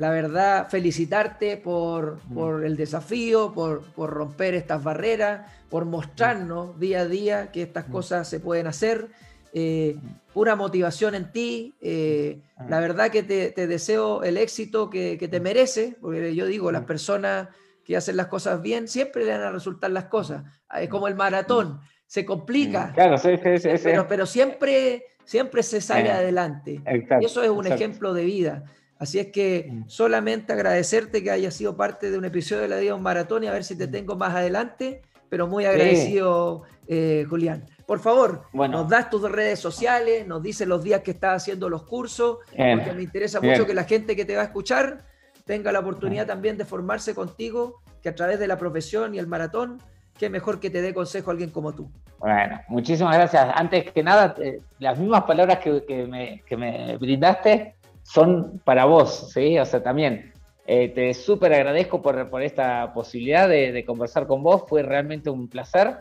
[0.04, 2.20] la verdad, felicitarte por,
[2.66, 8.42] el desafío, por, romper estas barreras, por mostrarnos día a día que estas cosas se
[8.42, 9.08] pueden hacer.
[9.54, 9.96] Eh,
[10.34, 11.74] pura motivación en ti.
[11.80, 16.84] Eh, la verdad que te, deseo el éxito que, te merece, porque yo digo, las
[16.84, 17.48] personas
[17.86, 20.44] que hacen las cosas bien siempre le van a resultar las cosas.
[20.82, 26.10] Es como el maratón, se complica, claro, sí, sí, pero, pero, siempre, siempre se sale
[26.10, 26.82] eh, adelante.
[27.22, 28.66] y eso es un ejemplo de vida.
[29.00, 29.84] Así es que mm.
[29.88, 33.48] solamente agradecerte que hayas sido parte de un episodio de la Día un Maratón y
[33.48, 33.92] a ver si te mm.
[33.92, 37.66] tengo más adelante, pero muy agradecido, eh, Julián.
[37.86, 41.84] Por favor, nos das tus redes sociales, nos dices los días que estás haciendo los
[41.84, 45.06] cursos, porque me interesa mucho que la gente que te va a escuchar
[45.46, 49.28] tenga la oportunidad también de formarse contigo, que a través de la profesión y el
[49.28, 49.80] maratón,
[50.18, 51.92] qué mejor que te dé consejo alguien como tú.
[52.20, 53.50] Bueno, muchísimas gracias.
[53.54, 59.32] Antes que nada, eh, las mismas palabras que, me, que me brindaste, son para vos,
[59.34, 59.58] ¿sí?
[59.58, 60.34] O sea, también
[60.66, 65.50] eh, te súper agradezco por, por, esta posibilidad de, conversar con vos, fue realmente un
[65.50, 65.98] placer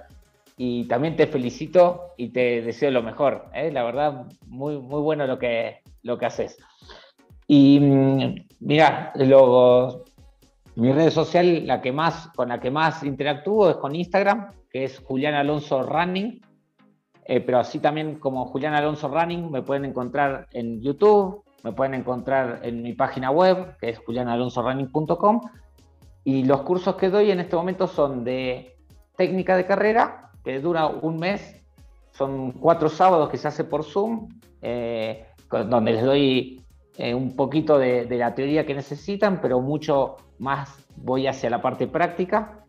[0.57, 3.73] y también te felicito y te deseo lo mejor, ¿eh?
[3.73, 6.59] la verdad, muy, muy bueno lo que, lo que haces.
[7.49, 10.05] Y mm, mira, luego,
[10.77, 14.85] mi red social, la que más, con la que más interactúo es con Instagram, que
[14.85, 16.41] es Julián Alonso Running,
[17.25, 21.95] eh, pero así también como Julián Alonso Running me pueden encontrar en YouTube, me pueden
[21.95, 25.41] encontrar en mi página web, que es julianalonsorunning.com.
[26.25, 28.77] Y los cursos que doy en este momento son de
[29.17, 31.63] técnica de carrera, que dura un mes.
[32.11, 34.29] Son cuatro sábados que se hace por Zoom,
[34.61, 36.65] eh, donde les doy
[36.99, 41.87] eh, un poquito de, la teoría que necesitan, pero mucho más voy hacia la parte
[41.87, 42.65] práctica.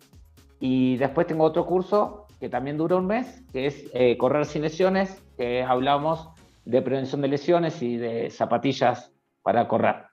[0.59, 4.61] Y después tengo otro curso que también dura un mes, que es eh, correr sin
[4.61, 6.29] lesiones, que hablamos
[6.65, 9.11] de prevención de lesiones y de zapatillas
[9.41, 10.05] para correr.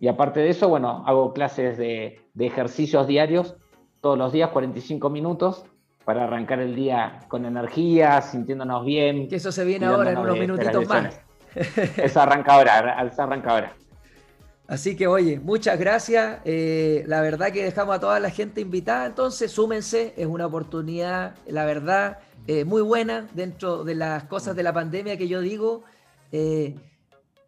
[0.00, 3.56] Y aparte de eso, bueno, hago clases de, ejercicios diarios,
[4.00, 5.64] todos los días, 45 minutos,
[6.04, 9.28] para arrancar el día con energía, sintiéndonos bien.
[9.28, 11.20] Que eso se viene ahora en unos minutitos más.
[11.54, 13.72] Eso arranca ahora, eso arranca ahora.
[14.66, 16.40] Así que oye, muchas gracias.
[16.44, 21.34] Eh, la verdad que dejamos a toda la gente invitada, entonces súmense, es una oportunidad,
[21.46, 25.84] la verdad, eh, muy buena dentro de las cosas de la pandemia que yo digo.
[26.32, 26.74] Eh,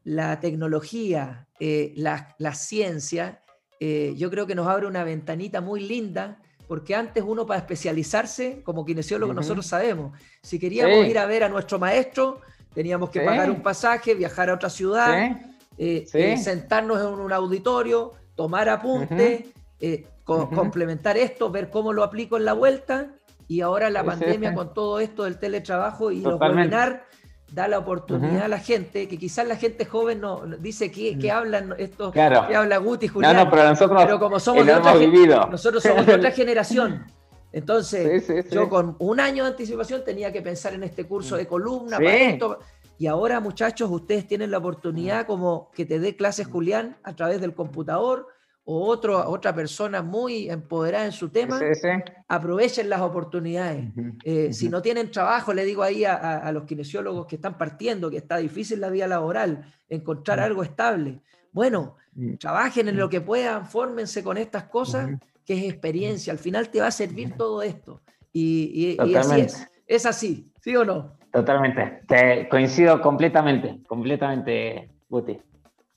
[0.04, 3.42] la tecnología, la, la, ciencia,
[3.80, 8.84] yo creo que nos abre una ventanita muy linda, porque antes uno para especializarse, como
[8.84, 12.40] kinesiólogo, nosotros sabemos, si queríamos ir a ver a nuestro maestro,
[12.72, 15.36] teníamos que pagar un pasaje, viajar a otra ciudad.
[15.78, 19.44] Eh, eh, sentarnos en un auditorio, tomar apuntes,
[19.78, 23.12] eh, complementar esto, ver cómo lo aplico en la vuelta
[23.48, 27.04] y ahora la pandemia con todo esto del teletrabajo y los webinar
[27.52, 31.30] da la oportunidad a la gente, que quizás la gente joven no dice que, que
[31.30, 34.94] hablan esto, que habla Guti, Julián, no, pero, nosotros como somos de otra,
[35.48, 37.06] nosotros somos de otra generación.
[37.52, 41.96] Entonces, yo con un año de anticipación tenía que pensar en este curso de columna,
[41.98, 42.58] para esto,
[42.98, 47.40] y ahora, muchachos, ustedes tienen la oportunidad como que te dé clases Julián a través
[47.40, 48.28] del computador
[48.68, 51.60] o otro, otra persona muy empoderada en su tema.
[52.26, 53.84] Aprovechen las oportunidades.
[54.24, 58.16] Eh, si no tienen trabajo, le digo ahí a, los kinesiólogos que están partiendo, que
[58.16, 61.20] está difícil la vida laboral, encontrar algo estable.
[61.52, 61.96] Bueno,
[62.40, 65.10] trabajen en lo que puedan, fórmense con estas cosas,
[65.44, 66.32] que es experiencia.
[66.32, 68.02] Al final te va a servir todo esto.
[68.32, 69.68] Y, y así es.
[69.86, 71.16] Es así, ¿sí o no?
[71.30, 75.38] Totalmente, te coincido completamente, completamente, Guti.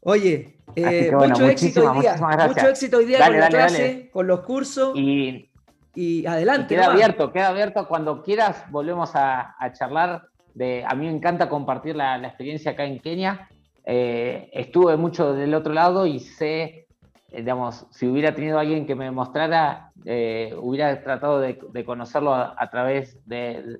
[0.01, 2.15] Oye, eh, mucho éxito hoy día,
[2.47, 4.93] mucho éxito hoy día con la clase, con los cursos.
[4.95, 5.49] Y,
[5.93, 6.75] y adelante.
[6.75, 7.87] queda abierto, queda abierto.
[7.87, 10.23] Cuando quieras, volvemos a, charlar.
[10.53, 13.49] De, a mí me encanta compartir la, experiencia acá en Kenia.
[13.85, 16.87] Eh, estuve mucho del otro lado y sé,
[17.29, 23.19] eh, digamos, si hubiera tenido alguien que me mostrara, hubiera tratado de, conocerlo a, través
[23.27, 23.79] de,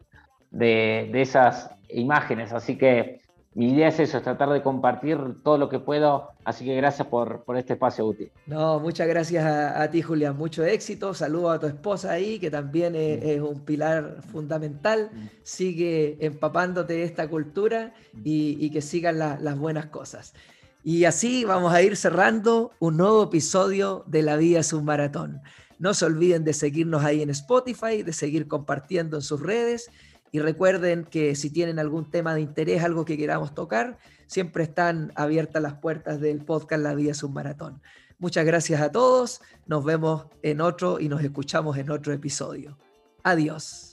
[0.52, 2.52] de, esas imágenes.
[2.52, 3.22] Así que
[3.60, 6.30] mi idea es eso, es tratar de compartir todo lo que puedo.
[6.46, 8.32] Así que gracias por, este espacio útil.
[8.48, 10.38] No, muchas gracias a, ti, Julián.
[10.38, 11.14] Mucho éxito.
[11.14, 15.12] Saludo a tu esposa ahí, que también es, un pilar fundamental.
[15.44, 20.34] Sigue empapándote de esta cultura y, que sigan las buenas cosas.
[20.82, 25.42] Y así vamos a ir cerrando un nuevo episodio de La Vida es un Maratón.
[25.80, 29.92] No se olviden de seguirnos ahí en Spotify, de seguir compartiendo en sus redes
[30.32, 33.98] y recuerden que si tienen algún tema de interés, algo que queramos tocar,
[34.28, 37.82] siempre están abiertas las puertas del podcast La Vida es un Maratón.
[38.20, 42.78] Muchas gracias a todos, nos vemos en otro y nos escuchamos en otro episodio.
[43.24, 43.89] Adiós.